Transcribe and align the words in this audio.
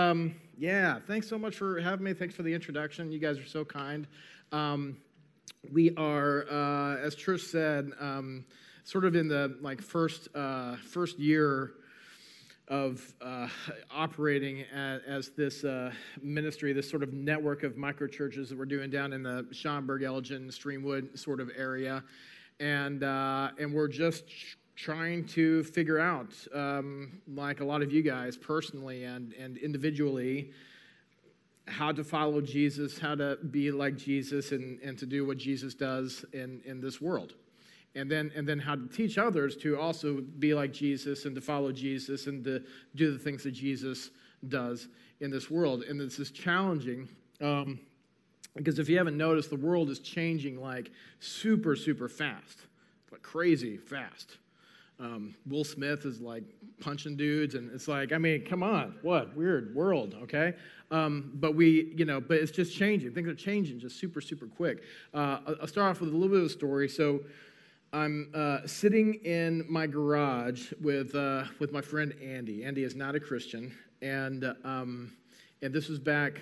um, 0.00 0.34
yeah, 0.56 0.98
thanks 0.98 1.28
so 1.28 1.38
much 1.38 1.56
for 1.56 1.80
having 1.80 2.04
me. 2.04 2.14
Thanks 2.14 2.34
for 2.34 2.42
the 2.42 2.52
introduction. 2.52 3.12
You 3.12 3.18
guys 3.18 3.38
are 3.38 3.46
so 3.46 3.64
kind. 3.64 4.06
Um, 4.52 4.96
we 5.72 5.94
are, 5.96 6.46
uh, 6.50 6.96
as 6.96 7.14
Trish 7.14 7.50
said, 7.50 7.90
um, 8.00 8.44
sort 8.84 9.04
of 9.04 9.14
in 9.14 9.28
the 9.28 9.58
like 9.60 9.82
first 9.82 10.28
uh, 10.34 10.76
first 10.76 11.18
year 11.18 11.72
of 12.68 13.12
uh, 13.20 13.48
operating 13.90 14.62
as, 14.72 15.00
as 15.06 15.28
this 15.30 15.64
uh, 15.64 15.92
ministry, 16.22 16.72
this 16.72 16.88
sort 16.88 17.02
of 17.02 17.12
network 17.12 17.62
of 17.62 17.76
micro 17.76 18.06
churches 18.06 18.48
that 18.48 18.56
we're 18.58 18.64
doing 18.64 18.90
down 18.90 19.12
in 19.12 19.22
the 19.22 19.46
Schaumburg, 19.50 20.02
Elgin, 20.02 20.48
Streamwood 20.48 21.18
sort 21.18 21.40
of 21.40 21.50
area, 21.56 22.02
and 22.58 23.02
uh, 23.04 23.50
and 23.58 23.74
we're 23.74 23.88
just 23.88 24.24
trying 24.80 25.26
to 25.26 25.62
figure 25.64 25.98
out, 25.98 26.32
um, 26.54 27.20
like 27.28 27.60
a 27.60 27.64
lot 27.64 27.82
of 27.82 27.92
you 27.92 28.02
guys 28.02 28.36
personally 28.36 29.04
and 29.04 29.32
and 29.34 29.58
individually, 29.58 30.52
how 31.66 31.92
to 31.92 32.02
follow 32.02 32.40
Jesus, 32.40 32.98
how 32.98 33.14
to 33.14 33.36
be 33.50 33.70
like 33.70 33.96
Jesus, 33.96 34.52
and 34.52 34.80
and 34.80 34.98
to 34.98 35.06
do 35.06 35.26
what 35.26 35.36
Jesus 35.36 35.74
does 35.74 36.24
in 36.32 36.62
in 36.64 36.80
this 36.80 37.00
world 37.00 37.34
and 37.94 38.10
then 38.10 38.30
and 38.36 38.46
then 38.48 38.58
how 38.58 38.74
to 38.74 38.86
teach 38.86 39.18
others 39.18 39.56
to 39.56 39.78
also 39.78 40.20
be 40.38 40.54
like 40.54 40.72
Jesus 40.72 41.24
and 41.24 41.34
to 41.34 41.40
follow 41.40 41.72
Jesus 41.72 42.26
and 42.26 42.44
to 42.44 42.62
do 42.94 43.12
the 43.12 43.18
things 43.18 43.42
that 43.42 43.52
Jesus 43.52 44.10
does 44.48 44.88
in 45.20 45.30
this 45.30 45.50
world. 45.50 45.82
And 45.82 46.00
this 46.00 46.18
is 46.18 46.30
challenging 46.30 47.08
um, 47.40 47.80
because 48.56 48.78
if 48.78 48.88
you 48.88 48.96
haven't 48.96 49.16
noticed, 49.16 49.50
the 49.50 49.56
world 49.56 49.90
is 49.90 49.98
changing 49.98 50.60
like 50.60 50.90
super 51.18 51.74
super 51.74 52.08
fast, 52.08 52.60
like 53.10 53.22
crazy 53.22 53.76
fast. 53.76 54.38
Um, 55.00 55.34
Will 55.48 55.64
Smith 55.64 56.04
is 56.04 56.20
like 56.20 56.44
punching 56.80 57.16
dudes, 57.16 57.54
and 57.54 57.70
it's 57.72 57.88
like, 57.88 58.12
I 58.12 58.18
mean, 58.18 58.44
come 58.44 58.62
on, 58.62 58.96
what 59.02 59.34
weird 59.34 59.74
world, 59.74 60.14
okay? 60.22 60.54
Um, 60.90 61.32
but 61.34 61.54
we, 61.54 61.92
you 61.96 62.04
know, 62.04 62.20
but 62.20 62.36
it's 62.36 62.52
just 62.52 62.76
changing. 62.76 63.12
Things 63.12 63.28
are 63.28 63.34
changing 63.34 63.80
just 63.80 63.98
super, 63.98 64.20
super 64.20 64.46
quick. 64.46 64.82
Uh, 65.14 65.38
I'll 65.60 65.66
start 65.66 65.90
off 65.90 66.00
with 66.00 66.10
a 66.10 66.12
little 66.12 66.28
bit 66.28 66.38
of 66.38 66.46
a 66.46 66.50
story. 66.50 66.88
So, 66.88 67.20
I'm 67.92 68.30
uh, 68.34 68.58
sitting 68.66 69.14
in 69.24 69.64
my 69.68 69.88
garage 69.88 70.72
with, 70.80 71.12
uh, 71.16 71.44
with 71.58 71.72
my 71.72 71.80
friend 71.80 72.14
Andy. 72.22 72.62
Andy 72.64 72.84
is 72.84 72.94
not 72.94 73.16
a 73.16 73.20
Christian, 73.20 73.74
and, 74.00 74.44
um, 74.62 75.12
and 75.60 75.74
this 75.74 75.88
was 75.88 75.98
back 75.98 76.40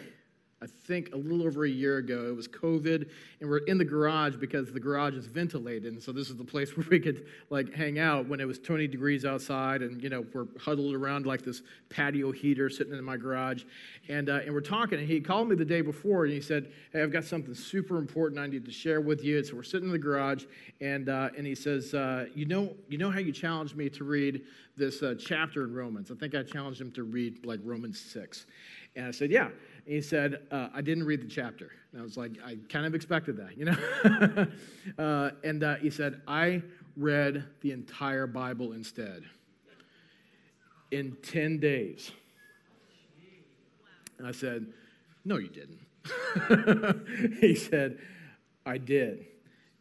I 0.61 0.67
think 0.67 1.12
a 1.12 1.17
little 1.17 1.47
over 1.47 1.64
a 1.64 1.70
year 1.70 1.98
ago. 1.98 2.27
It 2.28 2.34
was 2.34 2.48
COVID, 2.48 3.09
and 3.41 3.48
we're 3.48 3.59
in 3.59 3.78
the 3.78 3.84
garage 3.84 4.34
because 4.37 4.73
the 4.73 4.81
garage 4.81 5.15
is 5.15 5.27
ventilated, 5.27 5.92
and 5.92 6.03
so 6.03 6.11
this 6.11 6.31
is 6.31 6.37
the 6.37 6.45
place 6.45 6.70
where 6.77 6.87
we 6.91 6.98
could 6.98 7.27
like 7.48 7.73
hang 7.73 8.00
out 8.00 8.27
when 8.27 8.41
it 8.41 8.45
was 8.45 8.59
20 8.59 8.89
degrees 8.89 9.25
outside, 9.25 9.83
and 9.83 10.03
you 10.03 10.09
know 10.11 10.27
we're 10.33 10.47
huddled 10.61 10.95
around 10.95 11.27
like 11.27 11.42
this 11.42 11.62
patio 11.91 12.33
heater 12.33 12.69
sitting 12.69 12.92
in 12.92 13.05
my 13.05 13.17
garage, 13.17 13.62
and 14.09 14.28
uh, 14.28 14.41
and 14.45 14.53
we're 14.53 14.61
talking. 14.61 14.98
And 14.98 15.06
he 15.06 15.20
called 15.20 15.48
me 15.48 15.55
the 15.55 15.65
day 15.65 15.81
before, 15.81 16.25
and 16.25 16.33
he 16.33 16.41
said, 16.41 16.72
"Hey, 16.93 17.03
I've 17.03 17.12
got 17.12 17.22
something 17.22 17.55
super 17.55 17.97
important 17.97 18.41
I 18.41 18.48
need 18.48 18.65
to 18.65 18.72
share 18.72 19.00
with 19.00 19.22
you." 19.22 19.37
And 19.39 19.47
so 19.47 19.55
we're 19.55 19.62
sitting 19.62 19.87
in 19.87 19.93
the 19.93 19.98
garage, 19.98 20.45
and 20.81 21.09
uh, 21.09 21.31
and 21.37 21.47
he 21.47 21.55
says, 21.55 21.95
uh, 21.95 22.27
"You 22.34 22.47
know, 22.47 22.75
you 22.89 22.98
know 22.98 23.12
how 23.12 23.20
you 23.20 23.31
challenged 23.31 23.77
me 23.77 23.89
to 23.91 24.03
read 24.03 24.43
this 24.77 25.05
uh, 25.05 25.15
chapter 25.17 25.62
in 25.62 25.72
Romans? 25.72 26.11
I 26.11 26.17
think 26.17 26.34
I 26.34 26.43
challenged 26.43 26.81
him 26.81 26.91
to 26.93 27.05
read 27.05 27.47
like 27.47 27.61
Romans 27.62 28.00
six. 28.00 28.47
And 28.97 29.06
I 29.06 29.11
said, 29.12 29.31
Yeah 29.31 29.50
he 29.89 30.03
said, 30.03 30.41
uh, 30.50 30.69
I 30.75 30.83
didn't 30.83 31.05
read 31.05 31.22
the 31.22 31.28
chapter. 31.28 31.70
And 31.92 32.00
I 32.00 32.05
was 32.05 32.19
like, 32.19 32.33
I 32.44 32.58
kind 32.69 32.84
of 32.84 32.94
expected 32.94 33.39
that, 33.39 33.56
you 33.56 33.64
know? 33.64 34.47
uh, 35.03 35.31
and 35.42 35.64
uh, 35.64 35.77
he 35.77 35.89
said, 35.89 36.20
I 36.28 36.62
read 36.97 37.47
the 37.62 37.72
entire 37.72 38.27
Bible 38.27 38.72
instead 38.72 39.22
in 40.91 41.16
10 41.22 41.59
days. 41.59 42.11
And 44.19 44.27
I 44.27 44.33
said, 44.33 44.66
No, 45.25 45.39
you 45.39 45.48
didn't. 45.48 45.78
he 47.41 47.55
said, 47.55 47.98
I 48.66 48.77
did. 48.78 49.27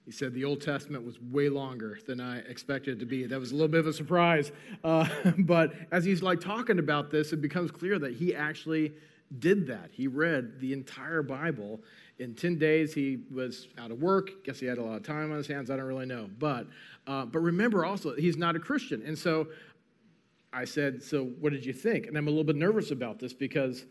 He 0.05 0.11
said 0.11 0.33
the 0.33 0.45
Old 0.45 0.61
Testament 0.61 1.05
was 1.05 1.19
way 1.19 1.50
longer 1.50 2.00
than 2.07 2.22
I 2.22 2.38
expected 2.38 2.97
it 2.97 3.00
to 3.01 3.06
be. 3.06 3.25
That 3.25 3.39
was 3.39 3.51
a 3.51 3.56
little 3.56 3.68
bit 3.68 3.81
of 3.81 3.88
a 3.88 3.94
surprise. 3.94 4.53
Uh, 4.81 5.06
but 5.39 5.74
as 5.91 6.06
he's 6.06 6.24
like 6.24 6.39
talking 6.39 6.79
about 6.79 7.12
this, 7.12 7.34
it 7.34 7.41
becomes 7.41 7.72
clear 7.72 8.00
that 8.00 8.13
he 8.13 8.34
actually 8.34 8.94
did 9.39 9.67
that. 9.67 9.89
He 9.91 10.07
read 10.07 10.59
the 10.59 10.73
entire 10.73 11.21
Bible. 11.21 11.81
In 12.19 12.33
10 12.33 12.57
days, 12.57 12.93
he 12.93 13.19
was 13.31 13.67
out 13.77 13.91
of 13.91 14.01
work. 14.01 14.43
Guess 14.43 14.59
he 14.59 14.65
had 14.65 14.77
a 14.77 14.83
lot 14.83 14.95
of 14.95 15.03
time 15.03 15.31
on 15.31 15.38
his 15.38 15.47
hands. 15.47 15.69
I 15.69 15.75
don't 15.75 15.85
really 15.85 16.05
know. 16.05 16.29
But, 16.39 16.67
uh, 17.05 17.25
but 17.25 17.39
remember 17.39 17.85
also, 17.85 18.15
he's 18.15 18.38
not 18.38 18.55
a 18.55 18.59
Christian. 18.59 19.03
And 19.05 19.17
so 19.17 19.47
I 20.53 20.65
said, 20.65 21.03
So 21.03 21.25
what 21.25 21.51
did 21.51 21.65
you 21.65 21.73
think? 21.73 22.07
And 22.07 22.17
I'm 22.17 22.27
a 22.27 22.29
little 22.29 22.43
bit 22.43 22.55
nervous 22.55 22.91
about 22.91 23.19
this 23.19 23.33
because 23.33 23.85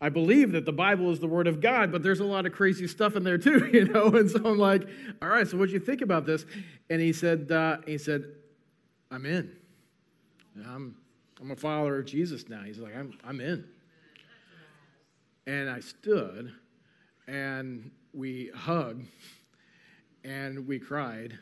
I 0.00 0.10
believe 0.10 0.52
that 0.52 0.66
the 0.66 0.72
Bible 0.72 1.10
is 1.10 1.20
the 1.20 1.26
Word 1.26 1.46
of 1.46 1.60
God, 1.60 1.90
but 1.90 2.02
there's 2.02 2.20
a 2.20 2.24
lot 2.24 2.44
of 2.44 2.52
crazy 2.52 2.86
stuff 2.86 3.16
in 3.16 3.24
there 3.24 3.38
too, 3.38 3.66
you 3.72 3.86
know? 3.86 4.08
And 4.08 4.30
so 4.30 4.40
I'm 4.44 4.58
like, 4.58 4.86
All 5.22 5.28
right, 5.28 5.48
so 5.48 5.56
what 5.56 5.66
did 5.66 5.72
you 5.72 5.80
think 5.80 6.02
about 6.02 6.26
this? 6.26 6.44
And 6.90 7.00
he 7.00 7.12
said, 7.12 7.50
uh, 7.50 7.78
he 7.86 7.98
said, 7.98 8.24
I'm 9.10 9.24
in. 9.24 9.50
I'm, 10.66 10.96
I'm 11.40 11.50
a 11.50 11.56
follower 11.56 11.98
of 11.98 12.06
Jesus 12.06 12.48
now. 12.48 12.62
He's 12.62 12.78
like, 12.78 12.96
I'm, 12.96 13.12
I'm 13.24 13.40
in. 13.40 13.64
And 15.46 15.70
I 15.70 15.80
stood 15.80 16.52
and 17.28 17.90
we 18.12 18.50
hugged 18.54 19.06
and 20.24 20.66
we 20.66 20.78
cried 20.78 21.38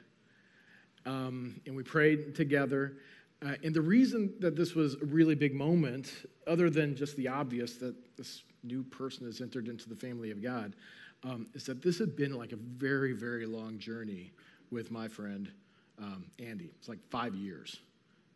um, 1.07 1.61
and 1.67 1.75
we 1.75 1.83
prayed 1.83 2.35
together. 2.35 2.99
Uh, 3.45 3.55
and 3.63 3.75
the 3.75 3.81
reason 3.81 4.35
that 4.41 4.57
this 4.57 4.75
was 4.75 4.95
a 4.95 5.05
really 5.05 5.35
big 5.35 5.55
moment, 5.55 6.27
other 6.47 6.71
than 6.71 6.97
just 6.97 7.17
the 7.17 7.29
obvious 7.29 7.75
that 7.77 7.95
this 8.17 8.43
new 8.63 8.83
person 8.83 9.27
has 9.27 9.41
entered 9.41 9.69
into 9.69 9.89
the 9.89 9.97
family 9.97 10.31
of 10.31 10.43
God, 10.43 10.75
um, 11.23 11.47
is 11.55 11.65
that 11.65 11.83
this 11.83 11.99
had 11.99 12.17
been 12.17 12.35
like 12.35 12.53
a 12.53 12.57
very, 12.57 13.13
very 13.13 13.47
long 13.47 13.79
journey 13.79 14.33
with 14.71 14.91
my 14.91 15.09
friend 15.09 15.51
um, 15.99 16.25
Andy. 16.39 16.71
It's 16.79 16.89
like 16.89 16.99
five 17.11 17.35
years 17.35 17.79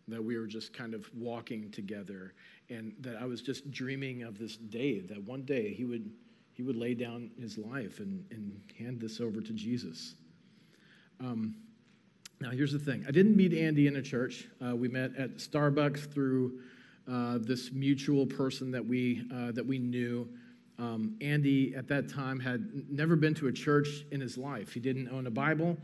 that 0.09 0.23
we 0.23 0.37
were 0.39 0.47
just 0.47 0.73
kind 0.73 0.95
of 0.95 1.09
walking 1.15 1.71
together 1.71 2.35
and 2.71 2.95
that 3.01 3.17
I 3.17 3.25
was 3.25 3.41
just 3.43 3.71
dreaming 3.71 4.23
of 4.23 4.39
this 4.39 4.57
day 4.57 5.01
that 5.01 5.23
one 5.23 5.43
day 5.43 5.73
he 5.73 5.85
would 5.85 6.11
he 6.53 6.65
would 6.65 6.77
lay 6.77 6.93
down 6.93 7.31
his 7.41 7.57
life 7.57 8.01
and, 8.01 8.25
and 8.33 8.61
hand 8.77 9.01
this 9.01 9.21
over 9.21 9.41
to 9.41 9.53
Jesus. 9.53 10.17
Um, 11.21 11.55
now, 12.41 12.51
here's 12.51 12.73
the 12.73 12.81
thing 12.81 13.05
I 13.07 13.13
didn't 13.13 13.37
meet 13.37 13.53
Andy 13.53 13.87
in 13.87 13.97
a 13.97 14.03
church. 14.03 14.49
Uh, 14.65 14.75
we 14.75 14.89
met 14.89 15.15
at 15.17 15.37
Starbucks 15.37 16.13
through 16.13 16.59
uh, 17.11 17.39
this 17.41 17.73
mutual 17.73 18.27
person 18.27 18.71
that 18.73 18.85
we, 18.85 19.25
uh, 19.33 19.53
that 19.53 19.67
we 19.67 19.79
knew. 19.79 20.29
Um, 20.79 21.17
Andy, 21.21 21.75
at 21.77 21.89
that 21.89 22.09
time, 22.09 22.39
had 22.39 22.91
never 22.91 23.17
been 23.17 23.35
to 23.35 23.49
a 23.49 23.53
church 23.53 24.05
in 24.13 24.21
his 24.21 24.37
life. 24.37 24.73
He 24.73 24.81
didn't 24.81 25.09
own 25.09 25.27
a 25.27 25.31
Bible. 25.31 25.77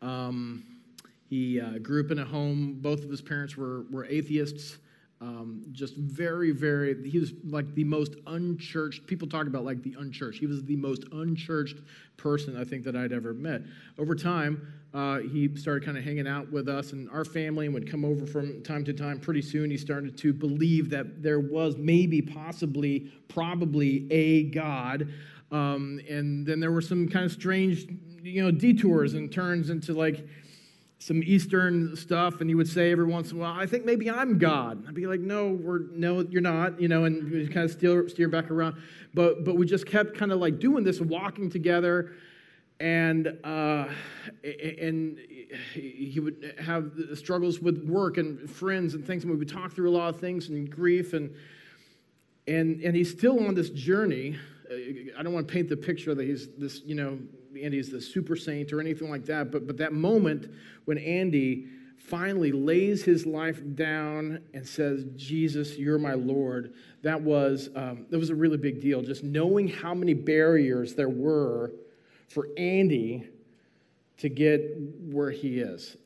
Um, 0.00 0.64
he 1.30 1.60
uh, 1.60 1.78
grew 1.78 2.04
up 2.04 2.10
in 2.10 2.18
a 2.18 2.24
home, 2.24 2.78
both 2.80 3.04
of 3.04 3.10
his 3.10 3.22
parents 3.22 3.56
were, 3.56 3.84
were 3.90 4.04
atheists. 4.04 4.78
Um, 5.22 5.62
just 5.70 5.96
very, 5.96 6.50
very, 6.50 7.08
he 7.08 7.18
was 7.18 7.34
like 7.44 7.74
the 7.74 7.84
most 7.84 8.16
unchurched, 8.26 9.06
people 9.06 9.28
talk 9.28 9.46
about 9.46 9.64
like 9.64 9.82
the 9.82 9.94
unchurched. 9.98 10.40
He 10.40 10.46
was 10.46 10.64
the 10.64 10.76
most 10.76 11.04
unchurched 11.12 11.76
person 12.16 12.56
I 12.56 12.64
think 12.64 12.84
that 12.84 12.96
I'd 12.96 13.12
ever 13.12 13.32
met. 13.32 13.60
Over 13.98 14.14
time, 14.14 14.66
uh, 14.92 15.18
he 15.18 15.54
started 15.56 15.84
kind 15.84 15.96
of 15.96 16.02
hanging 16.02 16.26
out 16.26 16.50
with 16.50 16.68
us 16.68 16.92
and 16.92 17.08
our 17.10 17.24
family 17.24 17.66
and 17.66 17.74
would 17.74 17.88
come 17.88 18.04
over 18.04 18.26
from 18.26 18.62
time 18.62 18.82
to 18.86 18.92
time. 18.92 19.20
Pretty 19.20 19.42
soon, 19.42 19.70
he 19.70 19.76
started 19.76 20.16
to 20.18 20.32
believe 20.32 20.90
that 20.90 21.22
there 21.22 21.38
was 21.38 21.76
maybe, 21.76 22.20
possibly, 22.20 23.12
probably 23.28 24.10
a 24.10 24.44
God. 24.44 25.12
Um, 25.52 26.00
and 26.08 26.44
then 26.44 26.58
there 26.58 26.72
were 26.72 26.80
some 26.80 27.08
kind 27.08 27.26
of 27.26 27.30
strange, 27.30 27.86
you 28.22 28.42
know, 28.42 28.50
detours 28.50 29.14
and 29.14 29.30
turns 29.30 29.70
into 29.70 29.92
like, 29.92 30.26
some 31.00 31.22
Eastern 31.24 31.96
stuff, 31.96 32.42
and 32.42 32.50
he 32.50 32.54
would 32.54 32.68
say 32.68 32.92
every 32.92 33.06
once 33.06 33.32
in 33.32 33.38
a 33.38 33.40
while, 33.40 33.58
I 33.58 33.64
think 33.64 33.86
maybe 33.86 34.10
I'm 34.10 34.36
God. 34.36 34.84
I'd 34.86 34.94
be 34.94 35.06
like, 35.06 35.20
no, 35.20 35.48
we're, 35.48 35.80
no, 35.92 36.20
you're 36.20 36.42
not, 36.42 36.78
you 36.78 36.88
know, 36.88 37.04
and 37.04 37.30
we 37.30 37.48
kind 37.48 37.64
of 37.64 37.70
steer, 37.70 38.06
steer 38.10 38.28
back 38.28 38.50
around. 38.50 38.76
But, 39.14 39.42
but 39.42 39.56
we 39.56 39.64
just 39.64 39.86
kept 39.86 40.14
kind 40.14 40.30
of 40.30 40.40
like 40.40 40.58
doing 40.58 40.84
this, 40.84 41.00
walking 41.00 41.48
together, 41.48 42.12
and, 42.80 43.28
uh, 43.44 43.86
and 44.44 45.18
he 45.72 46.20
would 46.20 46.54
have 46.62 46.92
struggles 47.14 47.60
with 47.60 47.82
work 47.88 48.18
and 48.18 48.48
friends 48.50 48.92
and 48.92 49.02
things, 49.06 49.22
and 49.22 49.32
we 49.32 49.38
would 49.38 49.48
talk 49.48 49.72
through 49.72 49.88
a 49.88 49.96
lot 49.96 50.14
of 50.14 50.20
things 50.20 50.50
and 50.50 50.70
grief, 50.70 51.14
and, 51.14 51.34
and, 52.46 52.82
and 52.82 52.94
he's 52.94 53.10
still 53.10 53.46
on 53.46 53.54
this 53.54 53.70
journey. 53.70 54.38
I 55.18 55.22
don't 55.22 55.32
want 55.32 55.48
to 55.48 55.52
paint 55.52 55.70
the 55.70 55.78
picture 55.78 56.14
that 56.14 56.24
he's 56.24 56.48
this, 56.58 56.82
you 56.84 56.94
know, 56.94 57.18
Andy's 57.60 57.90
the 57.90 58.00
super 58.00 58.36
saint 58.36 58.72
or 58.72 58.80
anything 58.80 59.10
like 59.10 59.24
that, 59.26 59.50
but, 59.50 59.66
but 59.66 59.76
that 59.78 59.92
moment 59.92 60.52
when 60.84 60.98
Andy 60.98 61.66
finally 62.10 62.50
lays 62.50 63.04
his 63.04 63.26
life 63.26 63.60
down 63.74 64.40
and 64.52 64.66
says, 64.66 65.04
Jesus, 65.16 65.78
you're 65.78 65.98
my 65.98 66.14
Lord, 66.14 66.74
that 67.02 67.20
was, 67.20 67.68
um, 67.76 68.06
that 68.10 68.18
was 68.18 68.30
a 68.30 68.34
really 68.34 68.56
big 68.56 68.80
deal. 68.80 69.02
Just 69.02 69.22
knowing 69.22 69.68
how 69.68 69.94
many 69.94 70.14
barriers 70.14 70.94
there 70.94 71.08
were 71.08 71.72
for 72.28 72.48
Andy 72.56 73.28
to 74.18 74.28
get 74.28 74.76
where 75.10 75.30
he 75.30 75.60
is. 75.60 75.96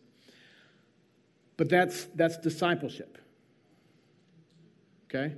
But 1.57 1.69
that's, 1.69 2.05
that's 2.15 2.39
discipleship. 2.39 3.19
Okay? 5.09 5.35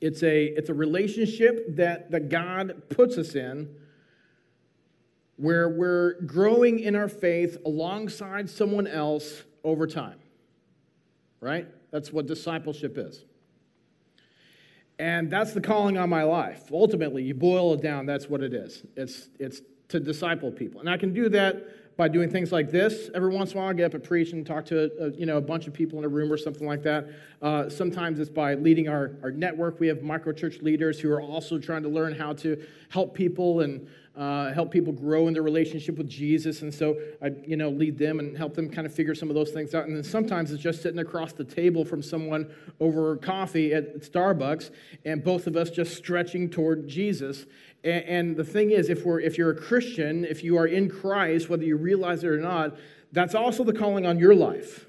It's 0.00 0.22
a, 0.22 0.44
it's 0.44 0.68
a 0.68 0.74
relationship 0.74 1.76
that, 1.76 2.10
that 2.10 2.28
God 2.28 2.82
puts 2.88 3.16
us 3.18 3.34
in 3.34 3.74
where 5.36 5.68
we're 5.68 6.20
growing 6.22 6.78
in 6.80 6.94
our 6.94 7.08
faith 7.08 7.56
alongside 7.64 8.48
someone 8.48 8.86
else 8.86 9.42
over 9.64 9.86
time. 9.86 10.18
Right? 11.40 11.66
That's 11.90 12.12
what 12.12 12.26
discipleship 12.26 12.96
is. 12.96 13.24
And 14.98 15.30
that's 15.30 15.52
the 15.52 15.60
calling 15.60 15.98
on 15.98 16.08
my 16.08 16.22
life. 16.22 16.70
Ultimately, 16.70 17.24
you 17.24 17.34
boil 17.34 17.74
it 17.74 17.82
down, 17.82 18.06
that's 18.06 18.28
what 18.28 18.42
it 18.42 18.54
is. 18.54 18.84
It's, 18.96 19.28
it's 19.40 19.60
to 19.88 19.98
disciple 19.98 20.52
people. 20.52 20.80
And 20.80 20.88
I 20.88 20.96
can 20.96 21.12
do 21.12 21.28
that 21.30 21.81
by 22.02 22.08
doing 22.08 22.28
things 22.28 22.50
like 22.50 22.68
this. 22.72 23.10
Every 23.14 23.32
once 23.32 23.52
in 23.52 23.58
a 23.58 23.60
while, 23.60 23.70
I 23.70 23.74
get 23.74 23.84
up 23.84 23.94
and 23.94 24.02
preach 24.02 24.32
and 24.32 24.44
talk 24.44 24.66
to 24.66 24.90
a, 25.00 25.10
you 25.12 25.24
know, 25.24 25.36
a 25.36 25.40
bunch 25.40 25.68
of 25.68 25.72
people 25.72 26.00
in 26.00 26.04
a 26.04 26.08
room 26.08 26.32
or 26.32 26.36
something 26.36 26.66
like 26.66 26.82
that. 26.82 27.06
Uh, 27.40 27.68
sometimes 27.68 28.18
it's 28.18 28.28
by 28.28 28.54
leading 28.54 28.88
our, 28.88 29.12
our 29.22 29.30
network. 29.30 29.78
We 29.78 29.86
have 29.86 29.98
microchurch 29.98 30.62
leaders 30.62 30.98
who 30.98 31.12
are 31.12 31.20
also 31.20 31.60
trying 31.60 31.84
to 31.84 31.88
learn 31.88 32.12
how 32.12 32.32
to 32.32 32.60
help 32.88 33.14
people 33.14 33.60
and 33.60 33.86
uh, 34.16 34.52
help 34.52 34.70
people 34.70 34.92
grow 34.92 35.28
in 35.28 35.34
their 35.34 35.42
relationship 35.42 35.96
with 35.96 36.08
Jesus. 36.08 36.62
And 36.62 36.74
so 36.74 36.98
I, 37.22 37.30
you 37.46 37.56
know, 37.56 37.70
lead 37.70 37.96
them 37.98 38.18
and 38.18 38.36
help 38.36 38.54
them 38.54 38.68
kind 38.68 38.86
of 38.86 38.92
figure 38.92 39.14
some 39.14 39.30
of 39.30 39.34
those 39.34 39.52
things 39.52 39.74
out. 39.74 39.86
And 39.86 39.96
then 39.96 40.04
sometimes 40.04 40.50
it's 40.50 40.62
just 40.62 40.82
sitting 40.82 40.98
across 40.98 41.32
the 41.32 41.44
table 41.44 41.84
from 41.84 42.02
someone 42.02 42.52
over 42.80 43.16
coffee 43.16 43.72
at 43.72 44.00
Starbucks, 44.00 44.70
and 45.04 45.24
both 45.24 45.46
of 45.46 45.56
us 45.56 45.70
just 45.70 45.96
stretching 45.96 46.50
toward 46.50 46.88
Jesus. 46.88 47.46
And, 47.84 48.04
and 48.04 48.36
the 48.36 48.44
thing 48.44 48.70
is, 48.70 48.90
if 48.90 49.04
we're 49.04 49.20
if 49.20 49.38
you're 49.38 49.50
a 49.50 49.56
Christian, 49.56 50.24
if 50.24 50.44
you 50.44 50.58
are 50.58 50.66
in 50.66 50.90
Christ, 50.90 51.48
whether 51.48 51.64
you 51.64 51.76
realize 51.76 51.91
it 52.24 52.24
or 52.24 52.38
not, 52.38 52.76
that's 53.12 53.34
also 53.34 53.64
the 53.64 53.72
calling 53.72 54.06
on 54.06 54.18
your 54.18 54.34
life. 54.34 54.86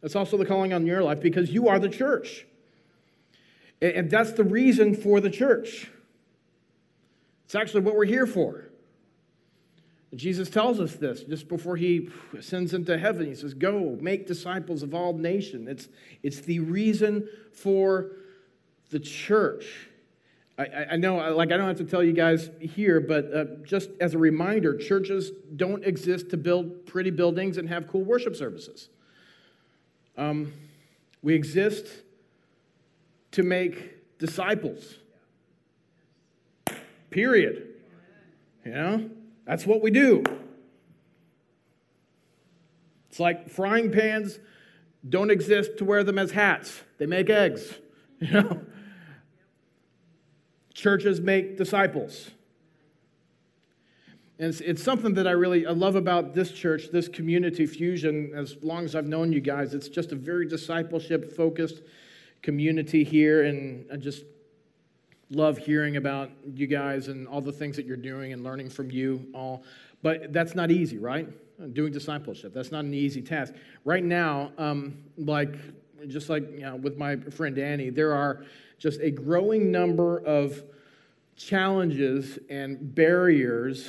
That's 0.00 0.14
also 0.14 0.36
the 0.36 0.46
calling 0.46 0.72
on 0.72 0.86
your 0.86 1.02
life 1.02 1.20
because 1.20 1.50
you 1.50 1.68
are 1.68 1.78
the 1.78 1.88
church. 1.88 2.46
And 3.80 4.10
that's 4.10 4.32
the 4.32 4.44
reason 4.44 4.94
for 4.94 5.20
the 5.20 5.30
church. 5.30 5.90
It's 7.44 7.54
actually 7.54 7.82
what 7.82 7.94
we're 7.94 8.04
here 8.04 8.26
for. 8.26 8.68
Jesus 10.14 10.48
tells 10.48 10.80
us 10.80 10.94
this 10.94 11.22
just 11.22 11.48
before 11.48 11.76
he 11.76 12.08
sends 12.40 12.72
into 12.72 12.96
heaven. 12.96 13.26
He 13.26 13.34
says, 13.34 13.54
Go, 13.54 13.98
make 14.00 14.26
disciples 14.26 14.82
of 14.82 14.94
all 14.94 15.12
nations. 15.12 15.68
It's, 15.68 15.88
it's 16.22 16.40
the 16.40 16.60
reason 16.60 17.28
for 17.52 18.12
the 18.90 18.98
church. 18.98 19.88
I, 20.58 20.86
I 20.92 20.96
know, 20.96 21.16
like, 21.36 21.52
I 21.52 21.56
don't 21.56 21.68
have 21.68 21.78
to 21.78 21.84
tell 21.84 22.02
you 22.02 22.12
guys 22.12 22.50
here, 22.60 23.00
but 23.00 23.32
uh, 23.32 23.44
just 23.62 23.90
as 24.00 24.14
a 24.14 24.18
reminder, 24.18 24.76
churches 24.76 25.30
don't 25.54 25.84
exist 25.84 26.30
to 26.30 26.36
build 26.36 26.84
pretty 26.84 27.10
buildings 27.10 27.58
and 27.58 27.68
have 27.68 27.86
cool 27.86 28.02
worship 28.02 28.34
services. 28.34 28.88
Um, 30.16 30.52
we 31.22 31.34
exist 31.34 31.86
to 33.32 33.44
make 33.44 34.18
disciples. 34.18 34.96
Period. 37.10 37.68
You 38.64 38.72
know, 38.72 39.10
that's 39.46 39.64
what 39.64 39.80
we 39.80 39.92
do. 39.92 40.24
It's 43.08 43.20
like 43.20 43.48
frying 43.48 43.92
pans 43.92 44.40
don't 45.08 45.30
exist 45.30 45.78
to 45.78 45.84
wear 45.84 46.02
them 46.02 46.18
as 46.18 46.32
hats, 46.32 46.80
they 46.98 47.06
make 47.06 47.30
eggs. 47.30 47.74
You 48.20 48.32
know, 48.32 48.60
churches 50.78 51.20
make 51.20 51.56
disciples. 51.56 52.30
And 54.38 54.48
it's, 54.50 54.60
it's, 54.60 54.82
something 54.82 55.14
that 55.14 55.26
I 55.26 55.32
really 55.32 55.66
I 55.66 55.72
love 55.72 55.96
about 55.96 56.32
this 56.32 56.52
church, 56.52 56.90
this 56.92 57.08
community 57.08 57.66
fusion. 57.66 58.30
As 58.34 58.56
long 58.62 58.84
as 58.84 58.94
I've 58.94 59.06
known 59.06 59.32
you 59.32 59.40
guys, 59.40 59.74
it's 59.74 59.88
just 59.88 60.12
a 60.12 60.14
very 60.14 60.46
discipleship 60.46 61.36
focused 61.36 61.82
community 62.42 63.02
here, 63.02 63.44
and 63.46 63.90
I 63.92 63.96
just 63.96 64.24
love 65.30 65.58
hearing 65.58 65.96
about 65.96 66.30
you 66.54 66.68
guys 66.68 67.08
and 67.08 67.26
all 67.26 67.40
the 67.40 67.52
things 67.52 67.74
that 67.74 67.84
you're 67.84 67.96
doing 67.96 68.32
and 68.32 68.44
learning 68.44 68.70
from 68.70 68.92
you 68.92 69.26
all. 69.34 69.64
But 70.02 70.32
that's 70.32 70.54
not 70.54 70.70
easy, 70.70 70.98
right? 70.98 71.28
Doing 71.74 71.92
discipleship. 71.92 72.54
That's 72.54 72.70
not 72.70 72.84
an 72.84 72.94
easy 72.94 73.20
task. 73.20 73.54
Right 73.84 74.04
now, 74.04 74.52
um, 74.56 74.96
like 75.16 75.56
just 76.06 76.28
like 76.28 76.48
you 76.52 76.60
know, 76.60 76.76
with 76.76 76.96
my 76.96 77.16
friend 77.16 77.56
Danny, 77.56 77.90
there 77.90 78.14
are 78.14 78.44
just 78.78 79.00
a 79.00 79.10
growing 79.10 79.70
number 79.70 80.18
of 80.18 80.62
challenges 81.36 82.38
and 82.48 82.94
barriers 82.94 83.88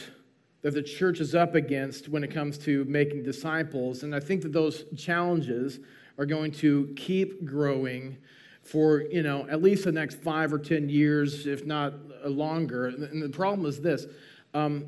that 0.61 0.73
the 0.73 0.83
church 0.83 1.19
is 1.19 1.33
up 1.33 1.55
against 1.55 2.09
when 2.09 2.23
it 2.23 2.31
comes 2.31 2.57
to 2.57 2.83
making 2.85 3.23
disciples. 3.23 4.03
And 4.03 4.13
I 4.13 4.19
think 4.19 4.41
that 4.41 4.51
those 4.51 4.85
challenges 4.97 5.79
are 6.17 6.25
going 6.25 6.51
to 6.51 6.93
keep 6.97 7.45
growing 7.45 8.17
for 8.61 9.01
you 9.03 9.23
know 9.23 9.47
at 9.49 9.61
least 9.61 9.85
the 9.85 9.91
next 9.91 10.21
five 10.21 10.53
or 10.53 10.59
ten 10.59 10.89
years, 10.89 11.47
if 11.47 11.65
not 11.65 11.93
longer. 12.25 12.87
And 12.87 13.21
the 13.21 13.29
problem 13.29 13.65
is 13.65 13.81
this: 13.81 14.05
um, 14.53 14.85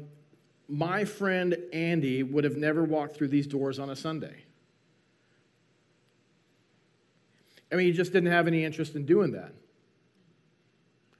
my 0.68 1.06
friend 1.06 1.58
Andy 1.74 2.22
would 2.24 2.44
have 2.44 2.58
never 2.58 2.84
walked 2.84 3.16
through 3.16 3.30
these 3.30 3.48
doors 3.48 3.80
on 3.80 3.90
a 3.90 3.96
Sunday. 3.96 4.44
I 7.72 7.76
mean, 7.76 7.88
he 7.88 7.94
just 7.94 8.12
didn't 8.12 8.32
have 8.32 8.48
any 8.48 8.66
interest 8.66 8.96
in 8.96 9.06
doing 9.06 9.32
that. 9.32 9.54